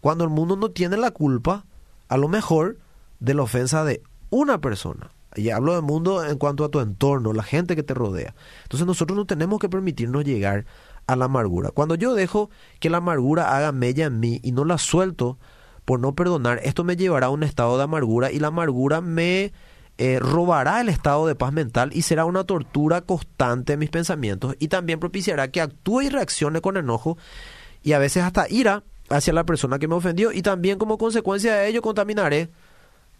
Cuando 0.01 0.25
el 0.25 0.31
mundo 0.31 0.57
no 0.57 0.71
tiene 0.71 0.97
la 0.97 1.11
culpa, 1.11 1.65
a 2.09 2.17
lo 2.17 2.29
mejor, 2.29 2.79
de 3.21 3.35
la 3.35 3.43
ofensa 3.43 3.85
de 3.85 4.03
una 4.31 4.61
persona. 4.61 5.11
Y 5.35 5.51
hablo 5.51 5.75
del 5.75 5.83
mundo 5.83 6.25
en 6.25 6.37
cuanto 6.39 6.65
a 6.65 6.69
tu 6.69 6.81
entorno, 6.81 7.33
la 7.33 7.43
gente 7.43 7.77
que 7.77 7.83
te 7.83 7.95
rodea. 7.95 8.35
Entonces 8.65 8.87
nosotros 8.87 9.17
no 9.17 9.25
tenemos 9.25 9.59
que 9.61 9.69
permitirnos 9.69 10.25
llegar 10.25 10.67
a 11.07 11.17
la 11.17 11.27
amargura. 11.27 11.71
Cuando 11.71 11.95
yo 11.95 12.15
dejo 12.15 12.51
que 12.81 12.91
la 12.91 12.99
amargura 12.99 13.57
haga 13.57 13.73
mella 13.73 14.07
en 14.07 14.21
mí 14.21 14.41
y 14.43 14.53
no 14.53 14.65
la 14.65 14.79
suelto 14.79 15.39
por 15.85 16.01
no 16.01 16.15
perdonar, 16.15 16.61
esto 16.65 16.85
me 16.85 16.97
llevará 16.97 17.27
a 17.27 17.31
un 17.31 17.43
estado 17.43 17.77
de 17.77 17.85
amargura 17.85 18.31
y 18.31 18.39
la 18.39 18.49
amargura 18.49 19.01
me 19.01 19.53
eh, 19.99 20.19
robará 20.19 20.81
el 20.81 20.89
estado 20.89 21.27
de 21.27 21.35
paz 21.35 21.53
mental 21.53 21.91
y 21.93 22.03
será 22.03 22.25
una 22.25 22.45
tortura 22.45 23.03
constante 23.03 23.75
en 23.75 23.79
mis 23.79 23.91
pensamientos 23.91 24.57
y 24.59 24.69
también 24.69 25.01
propiciará 25.01 25.51
que 25.51 25.61
actúe 25.61 26.03
y 26.03 26.09
reaccione 26.09 26.61
con 26.61 26.77
enojo 26.77 27.19
y 27.83 27.93
a 27.93 27.99
veces 27.99 28.23
hasta 28.23 28.49
ira 28.49 28.85
hacia 29.11 29.33
la 29.33 29.45
persona 29.45 29.79
que 29.79 29.89
me 29.89 29.95
ofendió 29.95 30.33
y 30.33 30.43
también 30.43 30.79
como 30.79 30.99
consecuencia 30.99 31.55
de 31.55 31.69
ello 31.69 31.83
contaminaré 31.83 32.51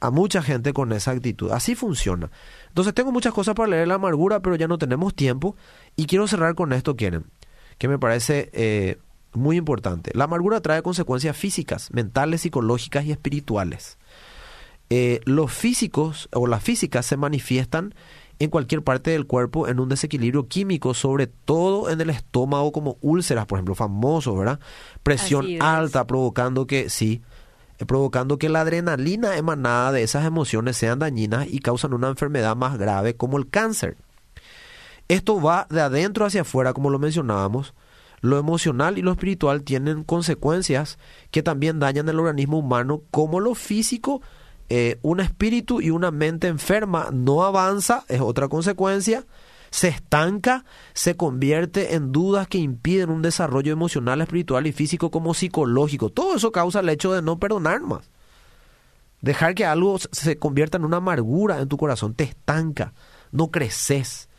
a 0.01 0.11
mucha 0.11 0.43
gente 0.43 0.73
con 0.73 0.93
esa 0.93 1.13
actitud. 1.13 1.53
Así 1.53 1.75
funciona. 1.75 2.31
Entonces 2.69 2.93
tengo 2.95 3.13
muchas 3.13 3.33
cosas 3.33 3.55
para 3.55 3.69
leer 3.69 3.87
la 3.87 3.95
amargura, 3.95 4.41
pero 4.41 4.57
ya 4.57 4.67
no 4.67 4.79
tenemos 4.79 5.15
tiempo 5.15 5.55
y 5.95 6.07
quiero 6.07 6.27
cerrar 6.27 6.55
con 6.55 6.73
esto, 6.73 6.97
quieren 6.97 7.27
que 7.83 7.89
me 7.89 7.99
parece 7.99 8.49
eh, 8.53 8.99
muy 9.33 9.57
importante. 9.57 10.13
La 10.15 10.25
amargura 10.25 10.61
trae 10.61 10.83
consecuencias 10.83 11.37
físicas, 11.37 11.91
mentales, 11.93 12.43
psicológicas 12.43 13.05
y 13.05 13.11
espirituales. 13.11 13.99
Eh, 14.95 15.23
los 15.25 15.51
físicos 15.51 16.29
o 16.35 16.47
las 16.47 16.63
físicas 16.63 17.07
se 17.07 17.17
manifiestan 17.17 17.95
en 18.39 18.51
cualquier 18.51 18.83
parte 18.83 19.13
del 19.13 19.27
cuerpo 19.27 19.67
en 19.67 19.81
un 19.81 19.89
desequilibrio 19.89 20.49
químico, 20.49 20.93
sobre 20.93 21.29
todo 21.29 21.89
en 21.89 21.99
el 22.03 22.11
estómago, 22.11 22.73
como 22.73 22.99
úlceras, 23.01 23.47
por 23.47 23.57
ejemplo, 23.57 23.75
famoso, 23.75 24.37
¿verdad? 24.37 24.61
Presión 25.03 25.47
alta, 25.63 26.07
provocando 26.07 26.67
que, 26.67 26.91
sí, 26.91 27.23
eh, 27.79 27.87
provocando 27.87 28.37
que 28.37 28.51
la 28.51 28.61
adrenalina 28.61 29.39
emanada 29.39 29.93
de 29.93 30.03
esas 30.03 30.27
emociones 30.27 30.77
sean 30.77 30.99
dañinas 30.99 31.47
y 31.49 31.61
causan 31.61 31.95
una 31.95 32.09
enfermedad 32.09 32.55
más 32.55 32.77
grave 32.77 33.17
como 33.17 33.39
el 33.39 33.49
cáncer. 33.49 33.97
Esto 35.09 35.41
va 35.41 35.67
de 35.71 35.81
adentro 35.81 36.27
hacia 36.27 36.43
afuera, 36.43 36.75
como 36.75 36.91
lo 36.91 36.99
mencionábamos. 36.99 37.73
Lo 38.21 38.39
emocional 38.39 38.99
y 38.99 39.01
lo 39.01 39.13
espiritual 39.13 39.63
tienen 39.63 40.05
consecuencias 40.05 40.99
que 41.31 41.43
también 41.43 41.81
dañan 41.81 42.11
el 42.11 42.21
organismo 42.21 42.59
humano, 42.59 43.01
como 43.11 43.41
lo 43.41 43.55
físico. 43.55 44.21
Eh, 44.75 44.99
un 45.03 45.21
espíritu 45.21 45.83
y 45.83 45.91
una 45.91 46.11
mente 46.11 46.49
enferma 46.49 47.11
no 47.13 47.45
avanza, 47.45 48.07
es 48.09 48.23
otra 48.23 48.49
consecuencia. 48.49 49.27
Se 49.69 49.89
estanca, 49.89 50.65
se 50.95 51.15
convierte 51.15 51.95
en 51.95 52.11
dudas 52.11 52.49
que 52.49 52.57
impiden 52.57 53.11
un 53.11 53.21
desarrollo 53.21 53.71
emocional, 53.71 54.23
espiritual 54.23 54.67
y 54.67 54.73
físico 54.73 55.11
como 55.11 55.35
psicológico. 55.35 56.09
Todo 56.09 56.37
eso 56.37 56.53
causa 56.53 56.81
el 56.81 56.89
hecho 56.89 57.13
de 57.13 57.21
no 57.21 57.39
perdonar 57.39 57.83
más. 57.83 58.09
Dejar 59.21 59.55
que 59.55 59.67
algo 59.67 59.99
se 59.99 60.39
convierta 60.39 60.79
en 60.79 60.87
una 60.87 60.97
amargura 60.97 61.61
en 61.61 61.69
tu 61.69 61.77
corazón 61.77 62.15
te 62.15 62.25
estanca, 62.25 62.95
no 63.31 63.51
creces 63.51 64.31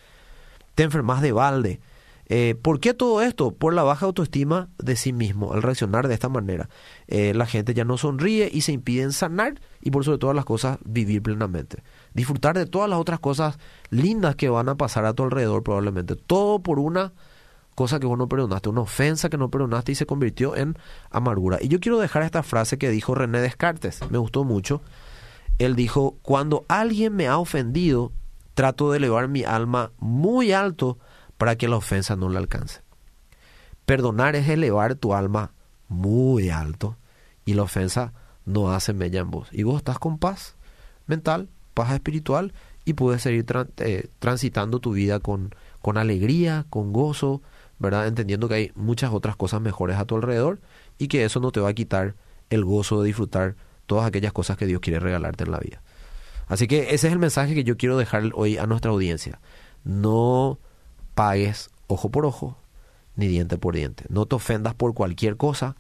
te 0.74 0.82
enfermas 0.82 1.22
de 1.22 1.32
balde. 1.32 1.80
Eh, 2.28 2.56
¿Por 2.62 2.80
qué 2.80 2.94
todo 2.94 3.22
esto? 3.22 3.52
Por 3.52 3.74
la 3.74 3.84
baja 3.84 4.06
autoestima 4.06 4.70
de 4.78 4.96
sí 4.96 5.14
mismo, 5.14 5.54
al 5.54 5.62
reaccionar 5.62 6.08
de 6.08 6.14
esta 6.14 6.30
manera. 6.30 6.70
Eh, 7.08 7.34
la 7.34 7.46
gente 7.46 7.74
ya 7.74 7.86
no 7.86 7.98
sonríe 7.98 8.50
y 8.52 8.62
se 8.62 8.72
impiden 8.72 9.12
sanar 9.12 9.60
y 9.82 9.92
por 9.92 10.06
sobre 10.06 10.18
todas 10.18 10.36
las 10.36 10.46
cosas 10.46 10.78
vivir 10.86 11.22
plenamente. 11.22 11.84
Disfrutar 12.14 12.58
de 12.58 12.66
todas 12.66 12.90
las 12.90 13.00
otras 13.00 13.20
cosas 13.20 13.58
lindas 13.90 14.36
que 14.36 14.50
van 14.50 14.70
a 14.70 14.76
pasar 14.76 15.06
a 15.06 15.14
tu 15.14 15.24
alrededor 15.24 15.64
probablemente. 15.64 16.16
Todo 16.16 16.60
por 16.60 16.80
una 16.80 17.14
cosa 17.76 18.00
que 18.00 18.06
vos 18.06 18.18
no 18.18 18.28
perdonaste, 18.28 18.70
una 18.70 18.82
ofensa 18.82 19.30
que 19.30 19.38
no 19.38 19.50
perdonaste 19.50 19.92
y 19.92 19.96
se 19.96 20.06
convirtió 20.06 20.56
en 20.56 20.78
amargura. 21.10 21.58
Y 21.62 21.68
yo 21.68 21.80
quiero 21.80 22.00
dejar 22.00 22.24
esta 22.24 22.44
frase 22.44 22.78
que 22.78 22.90
dijo 22.90 23.16
René 23.16 23.42
Descartes, 23.42 24.00
me 24.10 24.18
gustó 24.18 24.44
mucho. 24.44 24.82
Él 25.60 25.76
dijo, 25.76 26.18
cuando 26.22 26.66
alguien 26.68 27.16
me 27.16 27.28
ha 27.28 27.38
ofendido, 27.38 28.12
trato 28.54 28.92
de 28.92 28.98
elevar 28.98 29.28
mi 29.28 29.44
alma 29.44 29.92
muy 30.00 30.52
alto 30.52 30.98
para 31.44 31.58
que 31.58 31.68
la 31.68 31.76
ofensa 31.76 32.16
no 32.16 32.30
la 32.30 32.40
alcance. 32.40 32.80
Perdonar 33.86 34.38
es 34.38 34.48
elevar 34.48 34.96
tu 34.96 35.14
alma 35.14 35.52
muy 35.90 36.50
alto 36.50 36.96
y 37.44 37.54
la 37.54 37.64
ofensa 37.64 38.14
no 38.46 38.72
hace 38.72 38.94
mella 38.94 39.20
en 39.20 39.30
vos. 39.30 39.50
Y 39.52 39.64
vos 39.64 39.76
estás 39.76 40.00
con 40.00 40.20
paz 40.20 40.56
mental, 41.06 41.50
paz 41.74 41.92
espiritual 41.92 42.54
y 42.86 42.94
puedes 42.94 43.24
seguir 43.24 43.46
eh, 43.80 44.08
transitando 44.20 44.80
tu 44.80 44.94
vida 44.94 45.20
con, 45.20 45.54
con 45.82 45.98
alegría, 45.98 46.66
con 46.70 46.94
gozo, 46.94 47.42
¿verdad? 47.78 48.08
Entendiendo 48.08 48.48
que 48.48 48.56
hay 48.56 48.72
muchas 48.76 49.12
otras 49.12 49.36
cosas 49.36 49.60
mejores 49.60 49.98
a 49.98 50.06
tu 50.06 50.16
alrededor 50.16 50.62
y 50.98 51.10
que 51.10 51.26
eso 51.26 51.42
no 51.42 51.52
te 51.52 51.60
va 51.60 51.68
a 51.68 51.74
quitar 51.74 52.16
el 52.52 52.64
gozo 52.64 53.02
de 53.02 53.08
disfrutar 53.08 53.58
todas 53.86 54.08
aquellas 54.08 54.32
cosas 54.32 54.56
que 54.56 54.66
Dios 54.66 54.80
quiere 54.80 55.02
regalarte 55.02 55.44
en 55.44 55.52
la 55.52 55.60
vida. 55.60 55.82
Así 56.48 56.68
que 56.68 56.94
ese 56.94 57.08
es 57.08 57.12
el 57.12 57.20
mensaje 57.20 57.54
que 57.54 57.66
yo 57.66 57.76
quiero 57.76 57.98
dejar 57.98 58.32
hoy 58.34 58.58
a 58.58 58.66
nuestra 58.66 58.92
audiencia. 58.92 59.42
No 59.84 60.58
pagues 61.14 61.70
ojo 61.88 62.10
por 62.10 62.26
ojo 62.26 62.58
ni 63.16 63.28
diente 63.28 63.58
por 63.58 63.76
diente. 63.76 64.06
No 64.10 64.26
te 64.26 64.36
ofendas 64.36 64.74
por 64.74 64.94
cualquier 64.94 65.38
cosa 65.38 65.76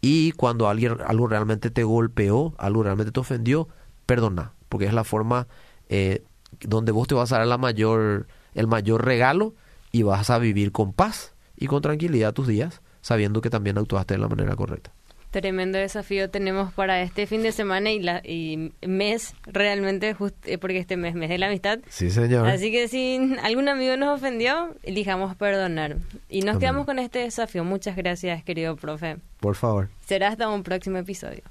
y 0.00 0.32
cuando 0.32 0.68
alguien 0.68 0.98
algo 1.06 1.26
realmente 1.26 1.70
te 1.70 1.84
golpeó, 1.84 2.54
algo 2.58 2.82
realmente 2.82 3.12
te 3.12 3.20
ofendió, 3.20 3.68
perdona, 4.06 4.52
porque 4.68 4.86
es 4.86 4.92
la 4.92 5.04
forma 5.04 5.46
eh, 5.88 6.24
donde 6.60 6.92
vos 6.92 7.08
te 7.08 7.14
vas 7.14 7.32
a 7.32 7.38
dar 7.38 7.46
la 7.46 7.58
mayor, 7.58 8.26
el 8.54 8.66
mayor 8.66 9.04
regalo 9.04 9.54
y 9.92 10.02
vas 10.02 10.30
a 10.30 10.38
vivir 10.38 10.72
con 10.72 10.92
paz 10.92 11.34
y 11.56 11.66
con 11.66 11.80
tranquilidad 11.82 12.34
tus 12.34 12.46
días, 12.46 12.82
sabiendo 13.00 13.40
que 13.40 13.50
también 13.50 13.78
actuaste 13.78 14.14
de 14.14 14.18
la 14.18 14.28
manera 14.28 14.56
correcta. 14.56 14.92
Tremendo 15.34 15.78
desafío 15.78 16.30
tenemos 16.30 16.72
para 16.74 17.02
este 17.02 17.26
fin 17.26 17.42
de 17.42 17.50
semana 17.50 17.90
y, 17.90 17.98
la, 17.98 18.20
y 18.24 18.70
mes, 18.86 19.34
realmente, 19.46 20.14
eh, 20.44 20.58
porque 20.58 20.78
este 20.78 20.96
mes, 20.96 21.16
mes 21.16 21.28
de 21.28 21.38
la 21.38 21.48
amistad. 21.48 21.80
Sí, 21.88 22.08
señor. 22.12 22.46
Así 22.46 22.70
que 22.70 22.86
si 22.86 23.34
algún 23.42 23.68
amigo 23.68 23.96
nos 23.96 24.16
ofendió, 24.16 24.76
elijamos 24.84 25.34
perdonar. 25.34 25.96
Y 26.28 26.42
nos 26.42 26.58
quedamos 26.58 26.86
con 26.86 27.00
este 27.00 27.18
desafío. 27.18 27.64
Muchas 27.64 27.96
gracias, 27.96 28.44
querido 28.44 28.76
profe. 28.76 29.16
Por 29.40 29.56
favor. 29.56 29.88
Será 30.06 30.28
hasta 30.28 30.48
un 30.48 30.62
próximo 30.62 30.98
episodio. 30.98 31.42